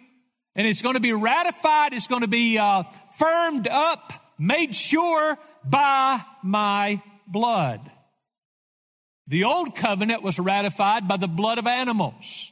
and 0.57 0.67
it's 0.67 0.83
going 0.83 0.97
to 0.97 1.01
be 1.01 1.13
ratified, 1.13 1.93
it's 1.93 2.09
going 2.09 2.23
to 2.23 2.29
be 2.29 2.59
uh, 2.59 2.83
firmed 3.17 3.69
up, 3.69 4.13
made 4.41 4.75
sure 4.75 5.39
by 5.65 6.21
my 6.43 7.01
blood. 7.29 7.81
The 9.29 9.45
old 9.45 9.77
covenant 9.77 10.25
was 10.25 10.41
ratified 10.41 11.07
by 11.07 11.17
the 11.17 11.29
blood 11.29 11.59
of 11.59 11.69
animals, 11.69 12.51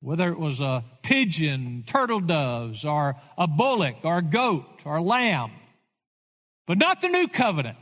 whether 0.00 0.32
it 0.32 0.38
was 0.38 0.62
a 0.62 0.82
pigeon, 1.02 1.84
turtle 1.86 2.20
doves, 2.20 2.86
or 2.86 3.16
a 3.36 3.46
bullock, 3.46 3.96
or 4.02 4.16
a 4.16 4.22
goat, 4.22 4.64
or 4.86 4.96
a 4.96 5.02
lamb. 5.02 5.50
But 6.66 6.78
not 6.78 7.02
the 7.02 7.08
new 7.08 7.28
covenant. 7.28 7.76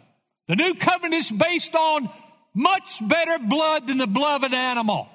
The 0.49 0.57
new 0.57 0.75
covenant 0.75 1.15
is 1.15 1.31
based 1.31 1.77
on 1.77 2.09
much 2.55 3.07
better 3.09 3.39
blood 3.39 3.87
than 3.87 3.99
the 3.99 4.07
blood 4.07 4.43
of 4.43 4.53
an 4.53 4.55
animal. 4.55 5.09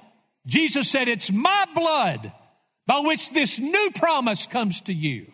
Jesus 0.46 0.89
said, 0.89 1.08
It's 1.08 1.32
my 1.32 1.65
blood 1.74 2.32
by 2.88 3.00
which 3.00 3.32
this 3.32 3.60
new 3.60 3.92
promise 3.96 4.46
comes 4.46 4.82
to 4.82 4.94
you. 4.94 5.32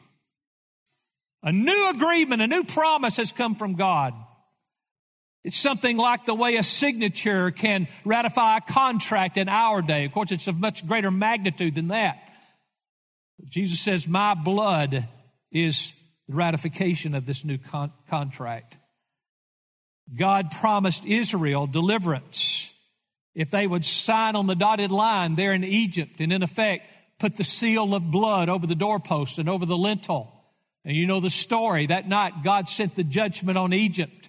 A 1.44 1.52
new 1.52 1.90
agreement, 1.90 2.42
a 2.42 2.48
new 2.48 2.64
promise 2.64 3.18
has 3.18 3.32
come 3.32 3.56
from 3.56 3.76
God. 3.76 4.14
It's 5.44 5.58
something 5.58 5.98
like 5.98 6.26
the 6.26 6.36
way 6.36 6.58
a 6.58 6.64
signature 6.64 7.50
can 7.50 7.88
ratify 8.06 8.58
a 8.58 8.62
contract 8.62 9.38
in 9.38 9.50
our 9.50 9.82
day. 9.82 10.06
Of 10.06 10.12
course, 10.12 10.32
it's 10.32 10.48
of 10.48 10.60
much 10.62 10.88
greater 10.88 11.10
magnitude 11.10 11.74
than 11.74 11.88
that. 11.88 12.20
Jesus 13.48 13.80
says, 13.80 14.08
My 14.08 14.36
blood 14.36 15.08
is 15.52 15.94
the 16.28 16.36
ratification 16.36 17.16
of 17.16 17.26
this 17.26 17.44
new 17.44 17.58
con- 17.58 17.92
contract. 18.08 18.78
God 20.16 20.52
promised 20.52 21.06
Israel 21.06 21.68
deliverance 21.68 22.68
if 23.34 23.50
they 23.50 23.66
would 23.66 23.86
sign 23.86 24.36
on 24.36 24.48
the 24.48 24.56
dotted 24.56 24.92
line 24.92 25.36
there 25.36 25.54
in 25.54 25.64
Egypt 25.64 26.20
and 26.20 26.34
in 26.34 26.44
effect 26.44 26.86
put 27.20 27.38
the 27.38 27.44
seal 27.44 27.94
of 27.96 28.12
blood 28.12 28.50
over 28.50 28.68
the 28.68 28.76
doorpost 28.76 29.38
and 29.38 29.48
over 29.48 29.66
the 29.66 29.78
lintel. 29.78 30.32
And 30.84 30.98
you 30.98 31.06
know 31.06 31.20
the 31.20 31.30
story. 31.30 31.86
That 31.86 32.08
night 32.08 32.34
God 32.44 32.68
sent 32.68 32.96
the 32.96 33.04
judgment 33.04 33.58
on 33.58 33.74
Egypt 33.74 34.22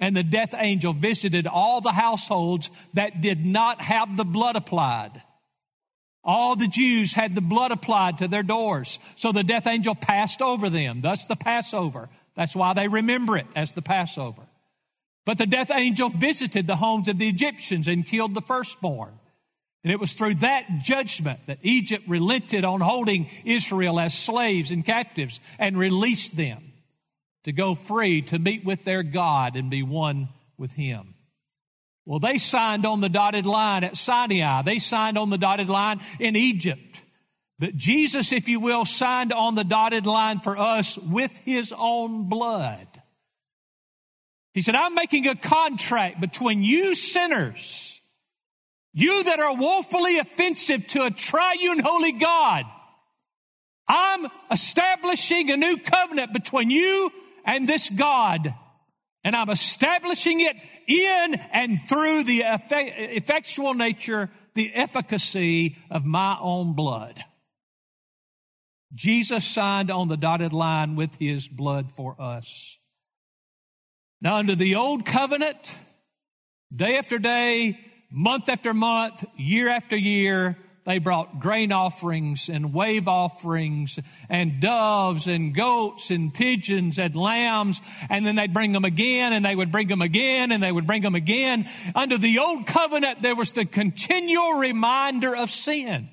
and 0.00 0.16
the 0.16 0.22
death 0.22 0.54
angel 0.56 0.92
visited 0.92 1.46
all 1.46 1.80
the 1.80 1.92
households 1.92 2.70
that 2.94 3.20
did 3.20 3.44
not 3.44 3.80
have 3.80 4.16
the 4.16 4.24
blood 4.24 4.56
applied. 4.56 5.22
All 6.24 6.56
the 6.56 6.68
Jews 6.68 7.14
had 7.14 7.34
the 7.34 7.40
blood 7.40 7.72
applied 7.72 8.18
to 8.18 8.28
their 8.28 8.42
doors. 8.42 8.98
So 9.16 9.32
the 9.32 9.42
death 9.42 9.66
angel 9.66 9.94
passed 9.94 10.42
over 10.42 10.68
them. 10.68 11.00
Thus 11.00 11.24
the 11.24 11.36
Passover. 11.36 12.08
That's 12.36 12.54
why 12.54 12.74
they 12.74 12.86
remember 12.86 13.36
it 13.36 13.46
as 13.56 13.72
the 13.72 13.82
Passover. 13.82 14.42
But 15.28 15.36
the 15.36 15.44
death 15.44 15.70
angel 15.70 16.08
visited 16.08 16.66
the 16.66 16.76
homes 16.76 17.06
of 17.06 17.18
the 17.18 17.28
Egyptians 17.28 17.86
and 17.86 18.06
killed 18.06 18.32
the 18.32 18.40
firstborn. 18.40 19.12
And 19.84 19.92
it 19.92 20.00
was 20.00 20.14
through 20.14 20.36
that 20.36 20.64
judgment 20.82 21.38
that 21.44 21.58
Egypt 21.60 22.04
relented 22.08 22.64
on 22.64 22.80
holding 22.80 23.26
Israel 23.44 24.00
as 24.00 24.16
slaves 24.16 24.70
and 24.70 24.82
captives 24.86 25.40
and 25.58 25.76
released 25.76 26.38
them 26.38 26.72
to 27.44 27.52
go 27.52 27.74
free 27.74 28.22
to 28.22 28.38
meet 28.38 28.64
with 28.64 28.86
their 28.86 29.02
God 29.02 29.56
and 29.56 29.70
be 29.70 29.82
one 29.82 30.30
with 30.56 30.72
Him. 30.72 31.12
Well, 32.06 32.20
they 32.20 32.38
signed 32.38 32.86
on 32.86 33.02
the 33.02 33.10
dotted 33.10 33.44
line 33.44 33.84
at 33.84 33.98
Sinai. 33.98 34.62
They 34.62 34.78
signed 34.78 35.18
on 35.18 35.28
the 35.28 35.36
dotted 35.36 35.68
line 35.68 36.00
in 36.18 36.36
Egypt. 36.36 37.02
But 37.58 37.76
Jesus, 37.76 38.32
if 38.32 38.48
you 38.48 38.60
will, 38.60 38.86
signed 38.86 39.34
on 39.34 39.56
the 39.56 39.64
dotted 39.64 40.06
line 40.06 40.38
for 40.38 40.56
us 40.56 40.96
with 40.96 41.36
His 41.40 41.74
own 41.76 42.30
blood. 42.30 42.88
He 44.54 44.62
said, 44.62 44.74
I'm 44.74 44.94
making 44.94 45.26
a 45.26 45.36
contract 45.36 46.20
between 46.20 46.62
you 46.62 46.94
sinners 46.94 48.00
You 48.92 49.22
that 49.24 49.38
are 49.38 49.54
woefully 49.54 50.18
offensive 50.18 50.86
to 50.88 51.04
a 51.04 51.10
triune 51.10 51.78
holy 51.78 52.12
God. 52.12 52.64
I'm 53.86 54.26
establishing 54.50 55.50
a 55.50 55.56
new 55.56 55.76
covenant 55.76 56.32
between 56.32 56.70
you 56.70 57.12
and 57.44 57.68
this 57.68 57.90
God. 57.90 58.52
And 59.24 59.36
I'm 59.36 59.50
establishing 59.50 60.40
it 60.40 60.56
in 60.88 61.40
and 61.52 61.80
through 61.80 62.24
the 62.24 62.42
effectual 62.44 63.74
nature, 63.74 64.30
the 64.54 64.74
efficacy 64.74 65.76
of 65.90 66.04
my 66.04 66.36
own 66.40 66.72
blood. 66.74 67.22
Jesus 68.94 69.44
signed 69.44 69.90
on 69.90 70.08
the 70.08 70.16
dotted 70.16 70.52
line 70.52 70.96
with 70.96 71.14
his 71.16 71.46
blood 71.46 71.92
for 71.92 72.16
us. 72.18 72.77
Now, 74.20 74.36
under 74.36 74.54
the 74.54 74.74
old 74.74 75.06
covenant, 75.06 75.78
day 76.74 76.98
after 76.98 77.18
day, 77.18 77.78
month 78.10 78.48
after 78.48 78.74
month, 78.74 79.24
year 79.36 79.68
after 79.68 79.96
year, 79.96 80.56
they 80.88 80.98
brought 80.98 81.38
grain 81.38 81.70
offerings 81.70 82.48
and 82.48 82.72
wave 82.72 83.08
offerings 83.08 84.00
and 84.30 84.58
doves 84.60 85.26
and 85.26 85.54
goats 85.54 86.10
and 86.10 86.32
pigeons 86.32 86.98
and 86.98 87.14
lambs. 87.14 87.82
And 88.08 88.26
then 88.26 88.36
they'd 88.36 88.54
bring 88.54 88.72
them 88.72 88.86
again 88.86 89.34
and 89.34 89.44
they 89.44 89.54
would 89.54 89.70
bring 89.70 89.86
them 89.86 90.00
again 90.00 90.50
and 90.50 90.62
they 90.62 90.72
would 90.72 90.86
bring 90.86 91.02
them 91.02 91.14
again. 91.14 91.66
Under 91.94 92.16
the 92.16 92.38
old 92.38 92.66
covenant, 92.66 93.20
there 93.20 93.36
was 93.36 93.52
the 93.52 93.66
continual 93.66 94.58
reminder 94.58 95.36
of 95.36 95.50
sin. 95.50 96.08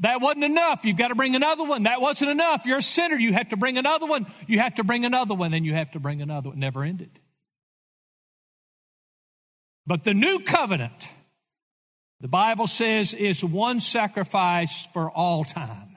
That 0.00 0.20
wasn't 0.20 0.44
enough. 0.44 0.84
You've 0.84 0.98
got 0.98 1.08
to 1.08 1.14
bring 1.14 1.34
another 1.34 1.64
one. 1.64 1.84
That 1.84 2.00
wasn't 2.00 2.30
enough. 2.30 2.66
You're 2.66 2.78
a 2.78 2.82
sinner. 2.82 3.16
You 3.16 3.32
have 3.32 3.48
to 3.48 3.56
bring 3.56 3.78
another 3.78 4.06
one. 4.06 4.26
You 4.46 4.58
have 4.58 4.74
to 4.74 4.84
bring 4.84 5.06
another 5.06 5.34
one 5.34 5.54
and 5.54 5.64
you 5.64 5.72
have 5.72 5.90
to 5.92 6.00
bring 6.00 6.20
another 6.20 6.50
one. 6.50 6.58
Never 6.58 6.84
ended. 6.84 7.10
But 9.86 10.04
the 10.04 10.14
new 10.14 10.40
covenant, 10.40 11.08
the 12.20 12.28
Bible 12.28 12.66
says, 12.66 13.14
is 13.14 13.42
one 13.42 13.80
sacrifice 13.80 14.86
for 14.86 15.10
all 15.10 15.44
time. 15.44 15.96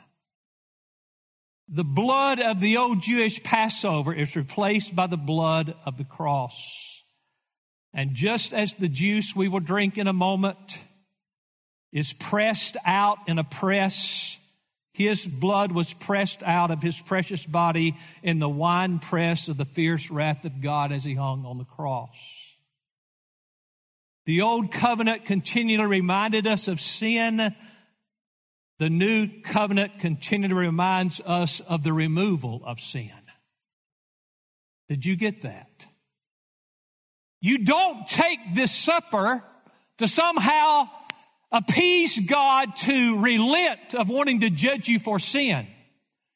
The 1.68 1.84
blood 1.84 2.40
of 2.40 2.62
the 2.62 2.78
old 2.78 3.02
Jewish 3.02 3.44
Passover 3.44 4.14
is 4.14 4.36
replaced 4.36 4.96
by 4.96 5.08
the 5.08 5.18
blood 5.18 5.76
of 5.86 5.98
the 5.98 6.04
cross. 6.04 7.04
And 7.94 8.14
just 8.14 8.54
as 8.54 8.76
the 8.76 8.88
juice 8.88 9.36
we 9.36 9.48
will 9.48 9.60
drink 9.60 9.98
in 9.98 10.08
a 10.08 10.14
moment 10.14 10.80
is 11.92 12.14
pressed 12.14 12.78
out 12.86 13.18
in 13.28 13.40
a 13.40 13.44
press, 13.44 14.38
his 14.94 15.26
blood 15.26 15.72
was 15.72 15.94
pressed 15.94 16.44
out 16.44 16.72
of 16.72 16.82
his 16.82 17.00
precious 17.00 17.46
body 17.46 17.96
in 18.22 18.40
the 18.40 18.50
wine 18.50 19.00
press 19.00 19.48
of 19.48 19.58
the 19.58 19.66
fierce 19.66 20.12
wrath 20.12 20.46
of 20.46 20.62
God 20.62 20.92
as 20.92 21.04
he 21.04 21.16
hung 21.16 21.46
on 21.46 21.58
the 21.58 21.66
cross. 21.66 22.58
The 24.26 24.42
old 24.42 24.72
covenant 24.72 25.26
continually 25.26 25.88
reminded 25.88 26.46
us 26.46 26.68
of 26.68 26.80
sin. 26.80 27.56
The 28.78 28.90
new 28.90 29.28
covenant 29.42 30.00
continually 30.00 30.68
reminds 30.68 31.20
us 31.22 31.60
of 31.62 31.84
the 31.84 31.94
removal 31.94 32.62
of 32.64 32.80
sin. 32.80 33.10
Did 34.88 35.06
you 35.06 35.16
get 35.16 35.42
that? 35.42 35.88
You 37.42 37.66
don't 37.66 38.08
take 38.08 38.40
this 38.54 38.72
supper 38.72 39.44
to 39.98 40.08
somehow 40.08 40.90
appease 41.52 42.30
God 42.30 42.76
to 42.78 43.22
relent 43.22 43.96
of 43.96 44.10
wanting 44.10 44.42
to 44.42 44.50
judge 44.50 44.88
you 44.88 45.00
for 45.00 45.20
sin. 45.20 45.66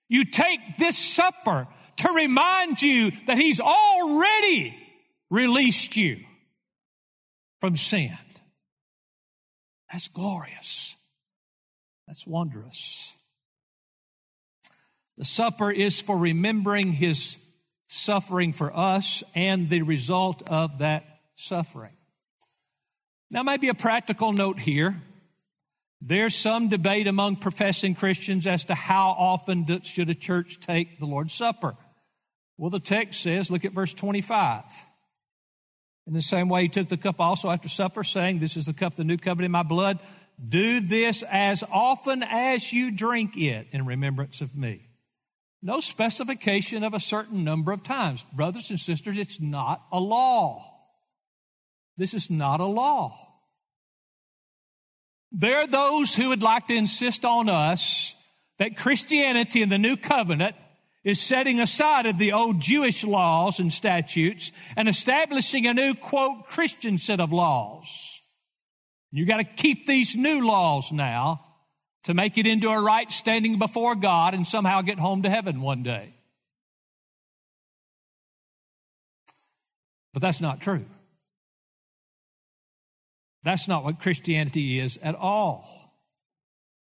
You 0.09 0.25
take 0.25 0.77
this 0.77 0.97
supper 0.97 1.67
to 1.97 2.09
remind 2.13 2.81
you 2.81 3.11
that 3.27 3.37
He's 3.37 3.59
already 3.59 4.75
released 5.29 5.95
you 5.95 6.19
from 7.59 7.77
sin. 7.77 8.11
That's 9.91 10.07
glorious. 10.07 10.95
That's 12.07 12.25
wondrous. 12.25 13.15
The 15.17 15.25
supper 15.25 15.71
is 15.71 16.01
for 16.01 16.17
remembering 16.17 16.91
his 16.91 17.37
suffering 17.87 18.53
for 18.53 18.75
us 18.75 19.23
and 19.35 19.69
the 19.69 19.83
result 19.83 20.41
of 20.47 20.79
that 20.79 21.05
suffering. 21.35 21.95
Now, 23.33 23.41
maybe 23.41 23.69
a 23.69 23.73
practical 23.73 24.31
note 24.31 24.59
here. 24.59 24.93
There's 25.99 26.35
some 26.35 26.69
debate 26.69 27.07
among 27.07 27.37
professing 27.37 27.95
Christians 27.95 28.45
as 28.45 28.65
to 28.65 28.75
how 28.75 29.09
often 29.09 29.65
should 29.81 30.11
a 30.11 30.13
church 30.13 30.59
take 30.59 30.99
the 30.99 31.07
Lord's 31.07 31.33
Supper. 31.33 31.75
Well, 32.59 32.69
the 32.69 32.79
text 32.79 33.21
says, 33.21 33.49
look 33.49 33.65
at 33.65 33.71
verse 33.71 33.95
25. 33.95 34.65
In 36.05 36.13
the 36.13 36.21
same 36.21 36.47
way, 36.47 36.61
he 36.61 36.69
took 36.69 36.89
the 36.89 36.95
cup 36.95 37.19
also 37.19 37.49
after 37.49 37.67
supper, 37.67 38.03
saying, 38.03 38.37
This 38.37 38.55
is 38.55 38.67
the 38.67 38.73
cup 38.73 38.97
the 38.97 39.03
new 39.03 39.17
covenant 39.17 39.45
in 39.45 39.51
my 39.51 39.63
blood. 39.63 39.97
Do 40.47 40.79
this 40.79 41.23
as 41.23 41.63
often 41.71 42.21
as 42.21 42.71
you 42.71 42.95
drink 42.95 43.31
it 43.35 43.65
in 43.71 43.87
remembrance 43.87 44.41
of 44.41 44.55
me. 44.55 44.81
No 45.63 45.79
specification 45.79 46.83
of 46.83 46.93
a 46.93 46.99
certain 46.99 47.43
number 47.43 47.71
of 47.71 47.81
times. 47.81 48.23
Brothers 48.31 48.69
and 48.69 48.79
sisters, 48.79 49.17
it's 49.17 49.41
not 49.41 49.81
a 49.91 49.99
law. 49.99 50.72
This 51.97 52.13
is 52.13 52.29
not 52.29 52.59
a 52.59 52.65
law. 52.65 53.19
There 55.31 55.57
are 55.57 55.67
those 55.67 56.15
who 56.15 56.29
would 56.29 56.43
like 56.43 56.67
to 56.67 56.75
insist 56.75 57.25
on 57.25 57.49
us 57.49 58.15
that 58.59 58.77
Christianity 58.77 59.61
in 59.61 59.69
the 59.69 59.77
new 59.77 59.97
covenant 59.97 60.55
is 61.03 61.19
setting 61.19 61.59
aside 61.59 62.05
of 62.05 62.17
the 62.17 62.33
old 62.33 62.61
Jewish 62.61 63.03
laws 63.03 63.59
and 63.59 63.73
statutes 63.73 64.51
and 64.77 64.87
establishing 64.87 65.67
a 65.67 65.73
new, 65.73 65.95
quote, 65.95 66.47
Christian 66.47 66.97
set 66.97 67.19
of 67.19 67.33
laws. 67.33 68.21
You 69.11 69.25
got 69.25 69.37
to 69.37 69.43
keep 69.43 69.85
these 69.85 70.15
new 70.15 70.45
laws 70.45 70.91
now 70.91 71.43
to 72.03 72.13
make 72.13 72.37
it 72.37 72.47
into 72.47 72.69
a 72.69 72.81
right 72.81 73.11
standing 73.11 73.59
before 73.59 73.95
God 73.95 74.33
and 74.33 74.47
somehow 74.47 74.81
get 74.81 74.99
home 74.99 75.23
to 75.23 75.29
heaven 75.29 75.61
one 75.61 75.83
day. 75.83 76.13
But 80.13 80.21
that's 80.21 80.41
not 80.41 80.61
true. 80.61 80.85
That's 83.43 83.67
not 83.67 83.83
what 83.83 83.99
Christianity 83.99 84.79
is 84.79 84.97
at 84.97 85.15
all. 85.15 85.69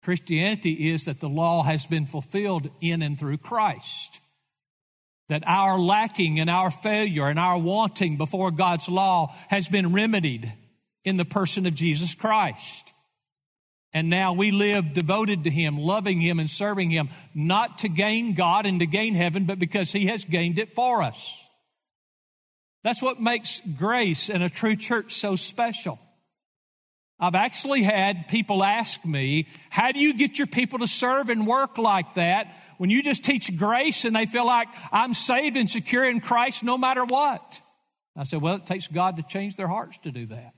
Christianity 0.04 0.90
is 0.90 1.06
that 1.06 1.20
the 1.20 1.30
law 1.30 1.64
has 1.64 1.86
been 1.86 2.06
fulfilled 2.06 2.70
in 2.82 3.02
and 3.02 3.18
through 3.18 3.38
Christ. 3.38 4.20
That 5.30 5.44
our 5.46 5.80
lacking 5.80 6.40
and 6.40 6.50
our 6.50 6.72
failure 6.72 7.28
and 7.28 7.40
our 7.40 7.58
wanting 7.58 8.18
before 8.18 8.52
God's 8.52 8.90
law 8.90 9.34
has 9.50 9.68
been 9.68 9.94
remedied 9.94 10.52
in 11.04 11.18
the 11.18 11.26
person 11.26 11.66
of 11.66 11.76
Jesus 11.76 12.16
Christ. 12.16 12.94
And 13.94 14.10
now 14.10 14.34
we 14.34 14.52
live 14.52 14.94
devoted 14.94 15.44
to 15.44 15.50
Him, 15.50 15.78
loving 15.78 16.20
Him 16.20 16.40
and 16.40 16.50
serving 16.50 16.92
Him, 16.92 17.10
not 17.36 17.80
to 17.80 17.90
gain 17.90 18.34
God 18.34 18.66
and 18.66 18.80
to 18.80 18.86
gain 18.86 19.16
heaven, 19.16 19.46
but 19.46 19.60
because 19.60 19.92
He 19.92 20.06
has 20.08 20.26
gained 20.26 20.60
it 20.60 20.70
for 20.70 21.04
us. 21.04 21.38
That's 22.84 23.02
what 23.02 23.20
makes 23.20 23.62
grace 23.78 24.30
and 24.30 24.42
a 24.42 24.50
true 24.50 24.76
church 24.76 25.14
so 25.14 25.36
special. 25.36 26.00
I've 27.22 27.36
actually 27.36 27.84
had 27.84 28.28
people 28.28 28.64
ask 28.64 29.06
me, 29.06 29.48
how 29.70 29.92
do 29.92 30.00
you 30.00 30.16
get 30.16 30.40
your 30.40 30.48
people 30.48 30.80
to 30.80 30.88
serve 30.88 31.30
and 31.30 31.46
work 31.46 31.78
like 31.78 32.16
that 32.16 32.48
when 32.80 32.90
you 32.90 33.04
just 33.04 33.24
teach 33.24 33.56
grace 33.60 34.06
and 34.06 34.16
they 34.16 34.26
feel 34.26 34.46
like 34.46 34.68
I'm 34.92 35.14
saved 35.14 35.56
and 35.56 35.70
secure 35.70 36.04
in 36.04 36.20
Christ 36.20 36.64
no 36.64 36.80
matter 36.80 37.06
what? 37.06 37.62
I 38.18 38.24
said, 38.24 38.42
well, 38.42 38.56
it 38.56 38.66
takes 38.66 38.88
God 38.88 39.18
to 39.18 39.24
change 39.24 39.56
their 39.56 39.68
hearts 39.68 40.00
to 40.00 40.12
do 40.12 40.26
that. 40.26 40.54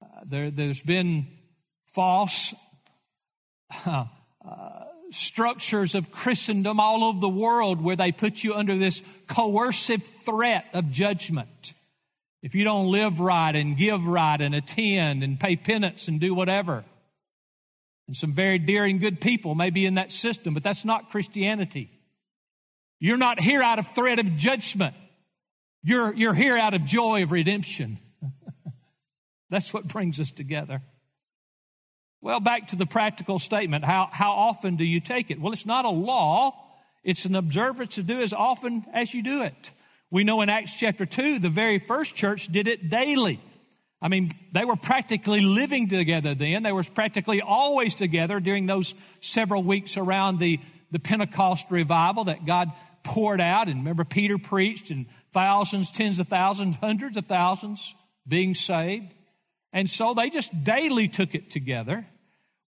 Uh, 0.00 0.06
there, 0.24 0.48
has 0.48 0.80
been 0.80 1.26
false 1.88 2.54
uh, 3.84 4.04
uh, 4.48 4.84
structures 5.10 5.96
of 5.96 6.12
Christendom 6.12 6.78
all 6.78 7.02
over 7.02 7.18
the 7.18 7.28
world 7.28 7.82
where 7.82 7.96
they 7.96 8.12
put 8.12 8.44
you 8.44 8.54
under 8.54 8.76
this 8.78 9.02
coercive 9.26 10.04
threat 10.04 10.66
of 10.72 10.92
judgment. 10.92 11.74
If 12.44 12.54
you 12.54 12.62
don't 12.62 12.92
live 12.92 13.20
right 13.20 13.56
and 13.56 13.74
give 13.74 14.06
right 14.06 14.38
and 14.38 14.54
attend 14.54 15.22
and 15.22 15.40
pay 15.40 15.56
penance 15.56 16.08
and 16.08 16.20
do 16.20 16.34
whatever. 16.34 16.84
And 18.06 18.14
some 18.14 18.32
very 18.32 18.58
dear 18.58 18.84
and 18.84 19.00
good 19.00 19.18
people 19.18 19.54
may 19.54 19.70
be 19.70 19.86
in 19.86 19.94
that 19.94 20.12
system, 20.12 20.52
but 20.52 20.62
that's 20.62 20.84
not 20.84 21.08
Christianity. 21.08 21.88
You're 23.00 23.16
not 23.16 23.40
here 23.40 23.62
out 23.62 23.78
of 23.78 23.86
threat 23.86 24.18
of 24.18 24.36
judgment. 24.36 24.94
You're, 25.82 26.12
you're 26.12 26.34
here 26.34 26.54
out 26.54 26.74
of 26.74 26.84
joy 26.84 27.22
of 27.22 27.32
redemption. 27.32 27.96
that's 29.48 29.72
what 29.72 29.88
brings 29.88 30.20
us 30.20 30.30
together. 30.30 30.82
Well, 32.20 32.40
back 32.40 32.68
to 32.68 32.76
the 32.76 32.84
practical 32.84 33.38
statement. 33.38 33.86
How, 33.86 34.10
how 34.12 34.32
often 34.32 34.76
do 34.76 34.84
you 34.84 35.00
take 35.00 35.30
it? 35.30 35.40
Well, 35.40 35.54
it's 35.54 35.64
not 35.64 35.86
a 35.86 35.90
law. 35.90 36.54
It's 37.02 37.24
an 37.24 37.36
observance 37.36 37.94
to 37.94 38.02
do 38.02 38.20
as 38.20 38.34
often 38.34 38.84
as 38.92 39.14
you 39.14 39.22
do 39.22 39.40
it. 39.44 39.70
We 40.14 40.22
know 40.22 40.42
in 40.42 40.48
Acts 40.48 40.78
chapter 40.78 41.06
2, 41.06 41.40
the 41.40 41.48
very 41.48 41.80
first 41.80 42.14
church 42.14 42.46
did 42.46 42.68
it 42.68 42.88
daily. 42.88 43.40
I 44.00 44.06
mean, 44.06 44.30
they 44.52 44.64
were 44.64 44.76
practically 44.76 45.40
living 45.40 45.88
together 45.88 46.36
then. 46.36 46.62
They 46.62 46.70
were 46.70 46.84
practically 46.84 47.40
always 47.40 47.96
together 47.96 48.38
during 48.38 48.66
those 48.66 48.94
several 49.20 49.64
weeks 49.64 49.96
around 49.96 50.38
the, 50.38 50.60
the 50.92 51.00
Pentecost 51.00 51.68
revival 51.72 52.22
that 52.24 52.44
God 52.44 52.70
poured 53.02 53.40
out. 53.40 53.66
And 53.66 53.78
remember, 53.78 54.04
Peter 54.04 54.38
preached 54.38 54.92
and 54.92 55.06
thousands, 55.32 55.90
tens 55.90 56.20
of 56.20 56.28
thousands, 56.28 56.76
hundreds 56.76 57.16
of 57.16 57.26
thousands 57.26 57.96
being 58.28 58.54
saved. 58.54 59.12
And 59.72 59.90
so 59.90 60.14
they 60.14 60.30
just 60.30 60.62
daily 60.62 61.08
took 61.08 61.34
it 61.34 61.50
together. 61.50 62.06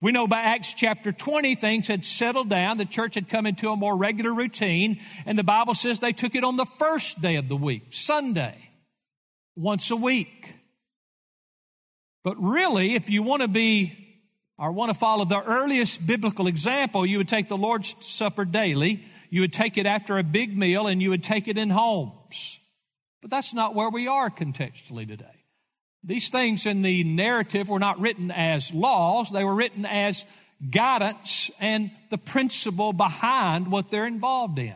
We 0.03 0.13
know 0.13 0.27
by 0.27 0.41
Acts 0.43 0.75
chapter 0.75 1.11
20, 1.11 1.55
things 1.55 1.89
had 1.89 2.05
settled 2.05 2.51
down. 2.51 2.77
The 2.77 2.85
church 2.85 3.15
had 3.15 3.29
come 3.29 3.47
into 3.47 3.71
a 3.71 3.77
more 3.77 3.97
regular 3.97 4.35
routine. 4.35 4.99
And 5.25 5.39
the 5.39 5.45
Bible 5.45 5.75
says 5.75 6.01
they 6.01 6.13
took 6.13 6.35
it 6.35 6.45
on 6.45 6.57
the 6.57 6.67
first 6.67 7.23
day 7.23 7.37
of 7.37 7.49
the 7.49 7.57
week, 7.57 7.85
Sunday, 7.91 8.55
once 9.57 9.91
a 9.91 9.97
week. 9.97 10.55
But 12.23 12.37
really, 12.43 12.95
if 12.95 13.09
you 13.09 13.23
want 13.23 13.43
to 13.43 13.49
be 13.49 13.93
or 14.59 14.73
want 14.73 14.93
to 14.93 14.99
follow 14.99 15.25
the 15.25 15.43
earliest 15.43 16.07
biblical 16.07 16.47
example, 16.47 17.07
you 17.07 17.19
would 17.19 17.29
take 17.29 17.49
the 17.49 17.57
Lord's 17.57 17.95
Supper 18.05 18.45
daily. 18.45 19.01
You 19.31 19.43
would 19.43 19.53
take 19.53 19.79
it 19.79 19.87
after 19.87 20.19
a 20.19 20.23
big 20.23 20.57
meal 20.57 20.87
and 20.87 21.01
you 21.01 21.11
would 21.11 21.25
take 21.25 21.49
it 21.49 21.57
in 21.57 21.71
homes. 21.71 22.61
But 23.23 23.31
that's 23.31 23.55
not 23.55 23.75
where 23.75 23.91
we 23.91 24.09
are 24.09 24.31
contextually 24.31 25.09
today. 25.09 25.36
These 26.05 26.31
things 26.31 26.67
in 26.67 26.83
the 26.83 27.05
narrative 27.05 27.69
were 27.69 27.79
not 27.79 28.01
written 28.01 28.31
as 28.31 28.73
laws, 28.73 29.33
they 29.33 29.45
were 29.45 29.55
written 29.55 29.85
as 29.85 30.25
guidance 30.71 31.51
and 31.61 31.91
the 32.11 32.19
principle 32.19 32.93
behind 32.93 33.71
what 33.71 33.91
they're 33.91 34.07
involved 34.07 34.59
in. 34.59 34.75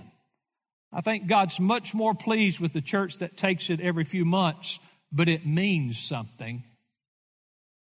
I 0.93 1.01
think 1.01 1.29
God's 1.29 1.61
much 1.61 1.95
more 1.95 2.15
pleased 2.15 2.61
with 2.61 2.73
the 2.73 2.81
church 2.81 3.19
that 3.19 3.37
takes 3.37 3.71
it 3.71 3.81
every 3.81 4.05
few 4.05 4.25
months, 4.25 4.81
but 5.13 5.29
it 5.29 5.47
means 5.47 5.99
something, 5.99 6.65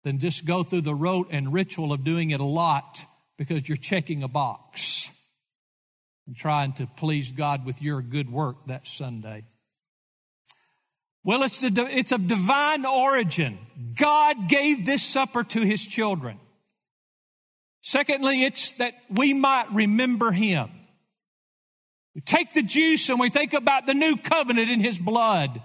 than 0.04 0.18
just 0.18 0.46
go 0.46 0.62
through 0.62 0.82
the 0.82 0.94
rote 0.94 1.28
and 1.30 1.52
ritual 1.52 1.92
of 1.92 2.04
doing 2.04 2.30
it 2.30 2.40
a 2.40 2.44
lot 2.44 3.04
because 3.36 3.68
you're 3.68 3.76
checking 3.76 4.22
a 4.22 4.28
box 4.28 5.10
and 6.26 6.36
trying 6.36 6.72
to 6.74 6.86
please 6.86 7.32
God 7.32 7.66
with 7.66 7.82
your 7.82 8.00
good 8.00 8.30
work 8.30 8.66
that 8.66 8.86
Sunday. 8.86 9.44
Well, 11.24 11.42
it's, 11.42 11.64
a, 11.64 11.70
it's 11.74 12.12
of 12.12 12.28
divine 12.28 12.84
origin. 12.84 13.56
God 13.98 14.48
gave 14.48 14.84
this 14.84 15.02
supper 15.02 15.42
to 15.42 15.60
his 15.60 15.84
children. 15.86 16.38
Secondly, 17.80 18.44
it's 18.44 18.74
that 18.74 18.94
we 19.10 19.34
might 19.34 19.66
remember 19.72 20.30
him. 20.30 20.70
We 22.14 22.20
take 22.20 22.52
the 22.52 22.62
juice 22.62 23.08
and 23.08 23.18
we 23.18 23.30
think 23.30 23.54
about 23.54 23.86
the 23.86 23.94
new 23.94 24.16
covenant 24.16 24.70
in 24.70 24.80
his 24.80 24.98
blood. 24.98 25.60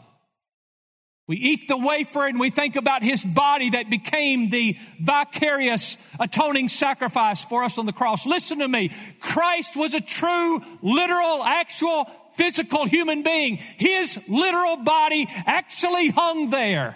We 1.28 1.38
eat 1.38 1.68
the 1.68 1.78
wafer 1.78 2.26
and 2.26 2.40
we 2.40 2.50
think 2.50 2.76
about 2.76 3.04
his 3.04 3.24
body 3.24 3.70
that 3.70 3.88
became 3.88 4.50
the 4.50 4.76
vicarious 5.00 5.96
atoning 6.20 6.70
sacrifice 6.70 7.46
for 7.46 7.64
us 7.64 7.78
on 7.78 7.86
the 7.86 7.94
cross. 7.94 8.26
Listen 8.26 8.60
to 8.60 8.68
me. 8.68 8.90
Christ 9.20 9.78
was 9.78 9.94
a 9.94 10.02
true, 10.02 10.60
literal, 10.82 11.44
actual 11.44 12.08
physical 12.34 12.86
human 12.86 13.24
being. 13.24 13.58
His 13.58 14.28
literal 14.30 14.78
body 14.78 15.28
actually 15.46 16.10
hung 16.10 16.50
there, 16.50 16.96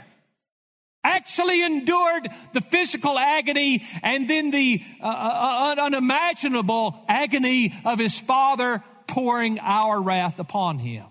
actually 1.03 1.63
endured 1.63 2.29
the 2.53 2.61
physical 2.61 3.17
agony 3.17 3.83
and 4.01 4.29
then 4.29 4.51
the 4.51 4.81
uh, 5.01 5.05
uh, 5.05 5.75
uh, 5.77 5.81
unimaginable 5.81 7.03
agony 7.07 7.73
of 7.85 7.99
his 7.99 8.19
Father 8.19 8.83
pouring 9.07 9.59
our 9.59 10.01
wrath 10.01 10.39
upon 10.39 10.79
him. 10.79 11.05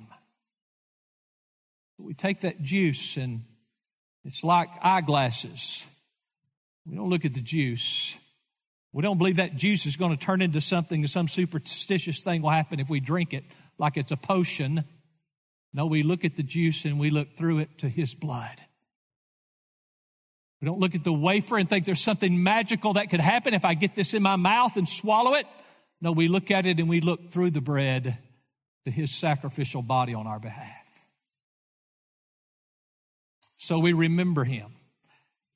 We 1.98 2.14
take 2.14 2.40
that 2.40 2.61
juice 2.61 3.16
and 3.16 3.42
it's 4.24 4.42
like 4.42 4.68
eyeglasses. 4.82 5.87
We 6.87 6.96
don't 6.96 7.11
look 7.11 7.24
at 7.24 7.35
the 7.35 7.40
juice. 7.40 8.18
We 8.92 9.02
don't 9.02 9.18
believe 9.18 9.37
that 9.37 9.56
juice 9.56 9.87
is 9.87 9.96
going 9.96 10.16
to 10.16 10.22
turn 10.22 10.42
into 10.42 10.61
something, 10.61 11.06
some 11.06 11.28
superstitious 11.28 12.22
thing 12.22 12.42
will 12.42 12.50
happen 12.50 12.80
if 12.80 12.90
we 12.90 13.00
drink 13.00 13.32
it 13.32 13.44
like 13.78 13.96
it's 13.96 14.12
a 14.12 14.16
potion. 14.16 14.85
No, 15.72 15.87
we 15.87 16.02
look 16.02 16.24
at 16.24 16.37
the 16.37 16.42
juice 16.42 16.85
and 16.85 16.98
we 16.98 17.11
look 17.11 17.35
through 17.37 17.61
it 17.61 17.78
to 17.78 17.88
his 17.88 18.14
blood. 18.14 18.61
We 20.61 20.66
don't 20.66 20.78
look 20.78 20.94
at 20.94 21.02
the 21.02 21.12
wafer 21.12 21.58
and 21.58 21.68
think 21.68 21.85
there's 21.85 22.00
something 22.00 22.42
magical 22.42 22.92
that 22.92 23.11
could 23.11 23.20
happen 23.20 23.52
if 23.52 23.64
I 23.64 23.74
get 23.74 23.96
this 23.96 24.14
in 24.14 24.22
my 24.22 24.37
mouth 24.37 24.76
and 24.76 24.88
swallow 24.88 25.35
it. 25.35 25.46
No, 26.00 26.12
we 26.12 26.28
look 26.28 26.50
at 26.50 26.66
it 26.66 26.78
and 26.78 26.88
we 26.88 27.00
look 27.00 27.30
through 27.30 27.50
the 27.50 27.61
bread 27.61 28.16
to 28.85 28.90
his 28.90 29.12
sacrificial 29.12 29.82
body 29.82 30.14
on 30.14 30.26
our 30.26 30.38
behalf. 30.38 31.06
So 33.56 33.78
we 33.78 33.92
remember 33.92 34.44
him. 34.44 34.72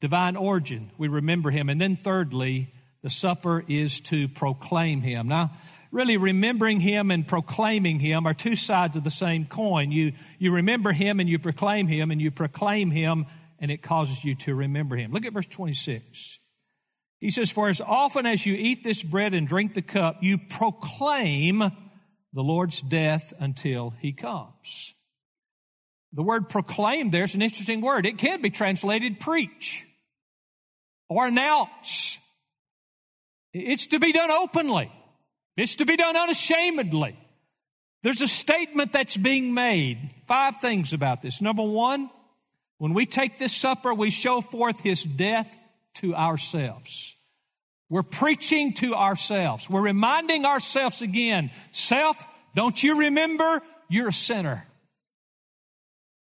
Divine 0.00 0.36
origin, 0.36 0.90
we 0.98 1.08
remember 1.08 1.50
him. 1.50 1.68
And 1.68 1.80
then 1.80 1.96
thirdly, 1.96 2.68
the 3.02 3.10
supper 3.10 3.64
is 3.66 4.00
to 4.02 4.28
proclaim 4.28 5.00
him. 5.00 5.28
Now, 5.28 5.52
really 5.96 6.18
remembering 6.18 6.78
him 6.78 7.10
and 7.10 7.26
proclaiming 7.26 7.98
him 7.98 8.26
are 8.26 8.34
two 8.34 8.54
sides 8.54 8.96
of 8.96 9.02
the 9.02 9.10
same 9.10 9.46
coin. 9.46 9.90
You, 9.90 10.12
you 10.38 10.52
remember 10.52 10.92
him 10.92 11.20
and 11.20 11.28
you 11.28 11.38
proclaim 11.38 11.86
him, 11.86 12.10
and 12.10 12.20
you 12.20 12.30
proclaim 12.30 12.90
him 12.90 13.24
and 13.58 13.70
it 13.70 13.82
causes 13.82 14.22
you 14.22 14.34
to 14.34 14.54
remember 14.54 14.94
him. 14.94 15.10
Look 15.10 15.24
at 15.24 15.32
verse 15.32 15.46
26. 15.46 16.38
He 17.20 17.30
says, 17.30 17.50
For 17.50 17.70
as 17.70 17.80
often 17.80 18.26
as 18.26 18.44
you 18.44 18.54
eat 18.54 18.84
this 18.84 19.02
bread 19.02 19.32
and 19.32 19.48
drink 19.48 19.72
the 19.72 19.80
cup, 19.80 20.18
you 20.20 20.36
proclaim 20.36 21.60
the 21.60 22.42
Lord's 22.42 22.82
death 22.82 23.32
until 23.40 23.94
he 23.98 24.12
comes. 24.12 24.92
The 26.12 26.22
word 26.22 26.50
proclaim 26.50 27.10
there 27.10 27.24
is 27.24 27.34
an 27.34 27.40
interesting 27.40 27.80
word. 27.80 28.04
It 28.04 28.18
can 28.18 28.42
be 28.42 28.50
translated 28.50 29.18
preach 29.18 29.84
or 31.08 31.26
announce. 31.26 32.18
It's 33.54 33.86
to 33.88 33.98
be 33.98 34.12
done 34.12 34.30
openly. 34.30 34.92
It's 35.56 35.76
to 35.76 35.86
be 35.86 35.96
done 35.96 36.16
unashamedly. 36.16 37.16
There's 38.02 38.20
a 38.20 38.28
statement 38.28 38.92
that's 38.92 39.16
being 39.16 39.54
made. 39.54 39.98
Five 40.26 40.60
things 40.60 40.92
about 40.92 41.22
this. 41.22 41.40
Number 41.40 41.62
one, 41.62 42.10
when 42.78 42.94
we 42.94 43.06
take 43.06 43.38
this 43.38 43.54
supper, 43.54 43.94
we 43.94 44.10
show 44.10 44.40
forth 44.40 44.80
his 44.80 45.02
death 45.02 45.58
to 45.94 46.14
ourselves. 46.14 47.14
We're 47.88 48.02
preaching 48.02 48.74
to 48.74 48.94
ourselves. 48.94 49.70
We're 49.70 49.82
reminding 49.82 50.44
ourselves 50.44 51.02
again, 51.02 51.50
self, 51.72 52.22
don't 52.54 52.82
you 52.82 53.00
remember 53.00 53.62
you're 53.88 54.08
a 54.08 54.12
sinner? 54.12 54.66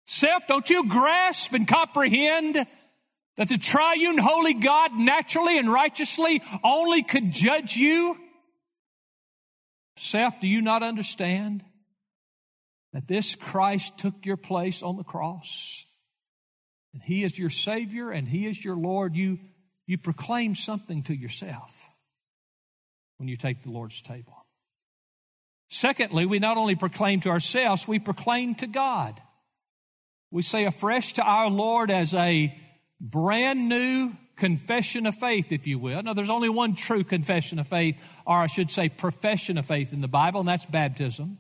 Self, 0.07 0.47
don't 0.47 0.69
you 0.69 0.89
grasp 0.89 1.53
and 1.53 1.67
comprehend 1.67 2.57
that 3.37 3.49
the 3.49 3.59
triune 3.59 4.19
holy 4.19 4.55
God 4.55 4.93
naturally 4.95 5.59
and 5.59 5.73
righteously 5.73 6.43
only 6.63 7.03
could 7.03 7.31
judge 7.31 7.77
you? 7.77 8.17
Self, 9.97 10.41
do 10.41 10.47
you 10.47 10.61
not 10.61 10.83
understand 10.83 11.65
that 12.93 13.09
this 13.09 13.35
Christ 13.35 13.99
took 13.99 14.27
your 14.27 14.37
place 14.37 14.83
on 14.83 14.97
the 14.97 15.05
cross? 15.05 15.87
And 16.93 17.03
He 17.03 17.25
is 17.25 17.39
your 17.39 17.51
Savior 17.51 18.11
and 18.11 18.29
He 18.29 18.47
is 18.47 18.63
your 18.65 18.77
Lord. 18.77 19.17
You, 19.17 19.39
you 19.87 19.99
proclaim 19.99 20.55
something 20.55 21.03
to 21.05 21.17
yourself 21.17 21.89
when 23.17 23.29
you 23.29 23.37
take 23.37 23.63
the 23.63 23.71
Lord's 23.71 24.03
table. 24.03 24.47
Secondly, 25.69 26.27
we 26.27 26.39
not 26.39 26.59
only 26.59 26.75
proclaim 26.75 27.21
to 27.21 27.31
ourselves, 27.31 27.89
we 27.89 27.99
proclaim 27.99 28.55
to 28.57 28.67
God. 28.67 29.21
We 30.31 30.43
say 30.43 30.65
afresh 30.65 31.15
to 31.15 31.25
our 31.25 31.49
Lord 31.49 31.91
as 31.91 32.13
a 32.15 32.55
brand 33.01 33.69
new 33.69 34.13
confession 34.37 35.07
of 35.07 35.15
faith, 35.15 35.51
if 35.51 35.67
you 35.67 35.79
will. 35.79 36.03
Now, 36.03 36.13
there's 36.13 36.31
only 36.31 36.49
one 36.49 36.75
true 36.75 37.05
confession 37.05 37.59
of 37.59 37.67
faith, 37.67 38.03
or 38.27 38.37
I 38.37 38.47
should 38.47 38.71
say 38.71 38.89
profession 38.89 39.59
of 39.59 39.67
faith 39.67 39.93
in 39.93 40.01
the 40.01 40.09
Bible, 40.09 40.41
and 40.41 40.49
that's 40.49 40.67
baptism. 40.67 41.39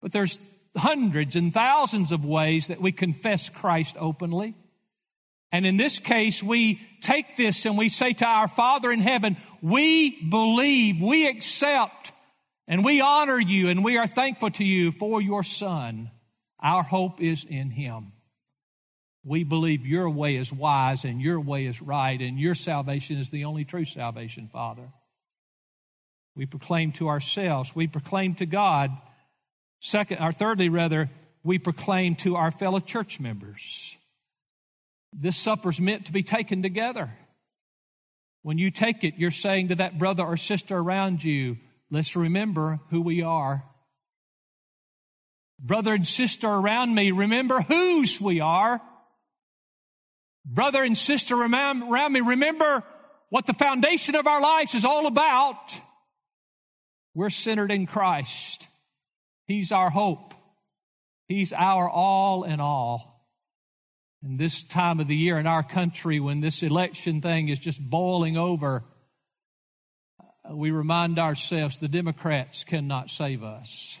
But 0.00 0.12
there's 0.12 0.38
hundreds 0.76 1.36
and 1.36 1.52
thousands 1.52 2.12
of 2.12 2.24
ways 2.24 2.68
that 2.68 2.80
we 2.80 2.92
confess 2.92 3.48
Christ 3.48 3.96
openly. 3.98 4.54
And 5.50 5.66
in 5.66 5.76
this 5.76 5.98
case, 5.98 6.42
we 6.42 6.80
take 7.02 7.36
this 7.36 7.66
and 7.66 7.76
we 7.76 7.90
say 7.90 8.14
to 8.14 8.24
our 8.24 8.48
Father 8.48 8.90
in 8.90 9.00
heaven, 9.00 9.36
we 9.60 10.28
believe, 10.30 11.02
we 11.02 11.28
accept, 11.28 12.12
and 12.66 12.84
we 12.84 13.02
honor 13.02 13.38
you, 13.38 13.68
and 13.68 13.84
we 13.84 13.98
are 13.98 14.06
thankful 14.06 14.50
to 14.52 14.64
you 14.64 14.90
for 14.92 15.20
your 15.20 15.42
Son. 15.42 16.10
Our 16.58 16.82
hope 16.82 17.20
is 17.20 17.44
in 17.44 17.70
Him. 17.70 18.12
We 19.24 19.44
believe 19.44 19.86
your 19.86 20.10
way 20.10 20.36
is 20.36 20.52
wise 20.52 21.04
and 21.04 21.20
your 21.20 21.40
way 21.40 21.66
is 21.66 21.80
right, 21.80 22.20
and 22.20 22.38
your 22.38 22.56
salvation 22.56 23.18
is 23.18 23.30
the 23.30 23.44
only 23.44 23.64
true 23.64 23.84
salvation, 23.84 24.48
Father. 24.52 24.88
We 26.34 26.46
proclaim 26.46 26.92
to 26.92 27.08
ourselves, 27.08 27.76
we 27.76 27.86
proclaim 27.86 28.34
to 28.36 28.46
God. 28.46 28.90
Second, 29.80 30.18
or 30.20 30.32
thirdly, 30.32 30.68
rather, 30.68 31.10
we 31.44 31.58
proclaim 31.58 32.14
to 32.16 32.36
our 32.36 32.50
fellow 32.50 32.80
church 32.80 33.20
members. 33.20 33.96
This 35.12 35.36
supper's 35.36 35.80
meant 35.80 36.06
to 36.06 36.12
be 36.12 36.22
taken 36.22 36.62
together. 36.62 37.10
When 38.42 38.58
you 38.58 38.70
take 38.70 39.04
it, 39.04 39.18
you're 39.18 39.30
saying 39.30 39.68
to 39.68 39.74
that 39.76 39.98
brother 39.98 40.24
or 40.24 40.36
sister 40.36 40.76
around 40.76 41.22
you, 41.22 41.58
let's 41.90 42.16
remember 42.16 42.80
who 42.90 43.02
we 43.02 43.22
are. 43.22 43.62
Brother 45.60 45.94
and 45.94 46.06
sister 46.06 46.48
around 46.48 46.94
me, 46.94 47.12
remember 47.12 47.60
whose 47.60 48.20
we 48.20 48.40
are. 48.40 48.80
Brother 50.44 50.82
and 50.82 50.98
sister 50.98 51.36
around 51.36 52.12
me, 52.12 52.20
remember 52.20 52.82
what 53.30 53.46
the 53.46 53.52
foundation 53.52 54.14
of 54.14 54.26
our 54.26 54.40
lives 54.40 54.74
is 54.74 54.84
all 54.84 55.06
about. 55.06 55.80
We're 57.14 57.30
centered 57.30 57.70
in 57.70 57.86
Christ. 57.86 58.68
He's 59.46 59.72
our 59.72 59.90
hope. 59.90 60.34
He's 61.28 61.52
our 61.52 61.88
all 61.88 62.44
in 62.44 62.60
all. 62.60 63.26
In 64.22 64.36
this 64.36 64.62
time 64.62 65.00
of 65.00 65.08
the 65.08 65.16
year 65.16 65.38
in 65.38 65.46
our 65.46 65.62
country, 65.62 66.20
when 66.20 66.40
this 66.40 66.62
election 66.62 67.20
thing 67.20 67.48
is 67.48 67.58
just 67.58 67.90
boiling 67.90 68.36
over, 68.36 68.84
we 70.50 70.70
remind 70.70 71.18
ourselves 71.18 71.80
the 71.80 71.88
Democrats 71.88 72.64
cannot 72.64 73.10
save 73.10 73.42
us, 73.42 74.00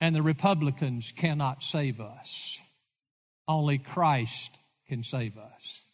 and 0.00 0.14
the 0.14 0.22
Republicans 0.22 1.12
cannot 1.12 1.62
save 1.62 2.00
us. 2.00 2.58
Only 3.46 3.78
Christ 3.78 4.56
can 4.90 5.04
save 5.04 5.38
us. 5.38 5.84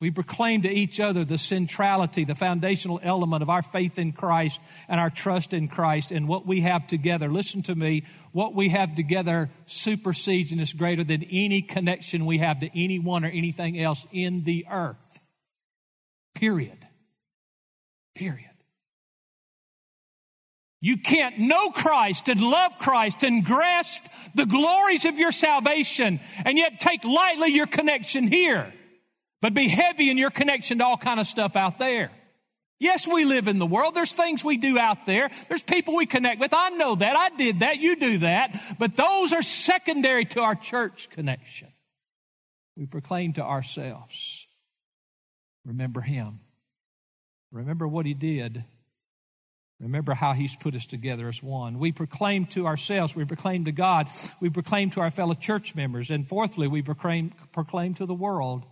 We 0.00 0.10
proclaim 0.10 0.62
to 0.62 0.70
each 0.70 0.98
other 0.98 1.24
the 1.24 1.36
centrality, 1.36 2.24
the 2.24 2.34
foundational 2.34 3.00
element 3.02 3.42
of 3.42 3.50
our 3.50 3.62
faith 3.62 3.98
in 3.98 4.12
Christ 4.12 4.60
and 4.88 4.98
our 4.98 5.10
trust 5.10 5.52
in 5.52 5.68
Christ 5.68 6.10
and 6.10 6.26
what 6.26 6.46
we 6.46 6.60
have 6.62 6.86
together. 6.86 7.28
Listen 7.28 7.62
to 7.64 7.74
me. 7.74 8.04
What 8.32 8.54
we 8.54 8.70
have 8.70 8.96
together 8.96 9.50
supersedes 9.66 10.52
and 10.52 10.60
is 10.60 10.72
greater 10.72 11.04
than 11.04 11.24
any 11.24 11.60
connection 11.62 12.26
we 12.26 12.38
have 12.38 12.60
to 12.60 12.70
anyone 12.80 13.24
or 13.24 13.28
anything 13.28 13.78
else 13.78 14.06
in 14.12 14.44
the 14.44 14.66
earth. 14.70 15.18
Period. 16.34 16.78
Period. 18.14 18.47
You 20.80 20.96
can't 20.96 21.38
know 21.38 21.70
Christ 21.70 22.28
and 22.28 22.40
love 22.40 22.78
Christ 22.78 23.24
and 23.24 23.44
grasp 23.44 24.04
the 24.34 24.46
glories 24.46 25.04
of 25.04 25.18
your 25.18 25.32
salvation 25.32 26.20
and 26.44 26.56
yet 26.56 26.78
take 26.78 27.02
lightly 27.04 27.52
your 27.52 27.66
connection 27.66 28.28
here. 28.28 28.72
But 29.40 29.54
be 29.54 29.68
heavy 29.68 30.10
in 30.10 30.18
your 30.18 30.30
connection 30.30 30.78
to 30.78 30.84
all 30.84 30.96
kind 30.96 31.18
of 31.18 31.26
stuff 31.26 31.56
out 31.56 31.78
there. 31.78 32.10
Yes, 32.80 33.08
we 33.08 33.24
live 33.24 33.48
in 33.48 33.58
the 33.58 33.66
world. 33.66 33.94
There's 33.94 34.12
things 34.12 34.44
we 34.44 34.56
do 34.56 34.78
out 34.78 35.04
there. 35.04 35.30
There's 35.48 35.62
people 35.62 35.96
we 35.96 36.06
connect 36.06 36.40
with. 36.40 36.54
I 36.54 36.70
know 36.70 36.94
that. 36.94 37.16
I 37.16 37.30
did 37.36 37.60
that. 37.60 37.78
You 37.78 37.96
do 37.96 38.18
that. 38.18 38.56
But 38.78 38.94
those 38.94 39.32
are 39.32 39.42
secondary 39.42 40.24
to 40.26 40.42
our 40.42 40.54
church 40.54 41.10
connection. 41.10 41.68
We 42.76 42.86
proclaim 42.86 43.32
to 43.32 43.42
ourselves, 43.42 44.46
remember 45.64 46.00
Him. 46.00 46.38
Remember 47.50 47.88
what 47.88 48.06
He 48.06 48.14
did. 48.14 48.64
Remember 49.80 50.14
how 50.14 50.32
He's 50.32 50.56
put 50.56 50.74
us 50.74 50.86
together 50.86 51.28
as 51.28 51.42
one. 51.42 51.78
We 51.78 51.92
proclaim 51.92 52.46
to 52.46 52.66
ourselves, 52.66 53.14
we 53.14 53.24
proclaim 53.24 53.64
to 53.66 53.72
God, 53.72 54.08
we 54.40 54.50
proclaim 54.50 54.90
to 54.90 55.00
our 55.00 55.10
fellow 55.10 55.34
church 55.34 55.76
members, 55.76 56.10
and 56.10 56.28
fourthly, 56.28 56.66
we 56.66 56.82
proclaim, 56.82 57.32
proclaim 57.52 57.94
to 57.94 58.06
the 58.06 58.14
world. 58.14 58.64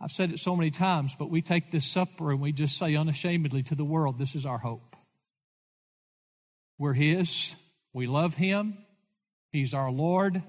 I've 0.00 0.10
said 0.10 0.30
it 0.30 0.38
so 0.38 0.56
many 0.56 0.70
times, 0.70 1.14
but 1.16 1.30
we 1.30 1.42
take 1.42 1.70
this 1.70 1.84
supper 1.84 2.30
and 2.30 2.40
we 2.40 2.52
just 2.52 2.76
say 2.78 2.94
unashamedly 2.96 3.62
to 3.64 3.74
the 3.74 3.84
world, 3.84 4.18
this 4.18 4.34
is 4.34 4.46
our 4.46 4.58
hope. 4.58 4.96
We're 6.78 6.94
His. 6.94 7.56
We 7.92 8.06
love 8.06 8.34
Him. 8.34 8.78
He's 9.50 9.74
our 9.74 9.90
Lord. 9.90 10.42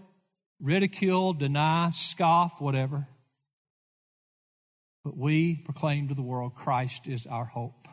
Ridicule, 0.60 1.34
deny, 1.34 1.90
scoff, 1.92 2.62
whatever. 2.62 3.08
But 5.04 5.18
we 5.18 5.56
proclaim 5.56 6.10
to 6.10 6.14
the 6.14 6.22
world 6.22 6.54
Christ 6.56 7.08
is 7.08 7.26
our 7.26 7.46
hope. 7.46 7.88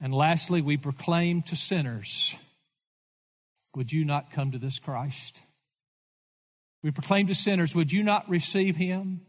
And 0.00 0.14
lastly, 0.14 0.60
we 0.60 0.76
proclaim 0.76 1.42
to 1.42 1.56
sinners, 1.56 2.36
would 3.74 3.92
you 3.92 4.04
not 4.04 4.30
come 4.30 4.52
to 4.52 4.58
this 4.58 4.78
Christ? 4.78 5.40
We 6.82 6.90
proclaim 6.90 7.26
to 7.28 7.34
sinners, 7.34 7.74
would 7.74 7.92
you 7.92 8.02
not 8.02 8.28
receive 8.28 8.76
Him? 8.76 9.22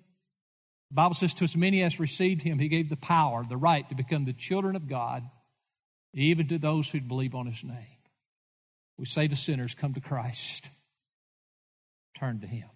The 0.90 0.96
Bible 0.96 1.16
says, 1.16 1.34
To 1.36 1.44
as 1.44 1.58
many 1.58 1.84
as 1.84 2.00
received 2.00 2.42
him, 2.42 2.60
he 2.60 2.68
gave 2.68 2.90
the 2.90 2.98
power, 2.98 3.44
the 3.44 3.58
right 3.58 3.88
to 3.90 3.96
become 3.96 4.26
the 4.26 4.34
children 4.34 4.76
of 4.76 4.88
God, 4.88 5.24
even 6.14 6.48
to 6.48 6.58
those 6.58 6.90
who 6.90 7.02
believe 7.02 7.36
on 7.36 7.46
his 7.46 7.64
name. 7.64 7.98
We 8.98 9.06
say 9.06 9.28
to 9.28 9.36
sinners, 9.36 9.74
Come 9.74 9.94
to 9.94 10.02
Christ, 10.02 10.70
turn 12.18 12.40
to 12.42 12.48
him. 12.48 12.70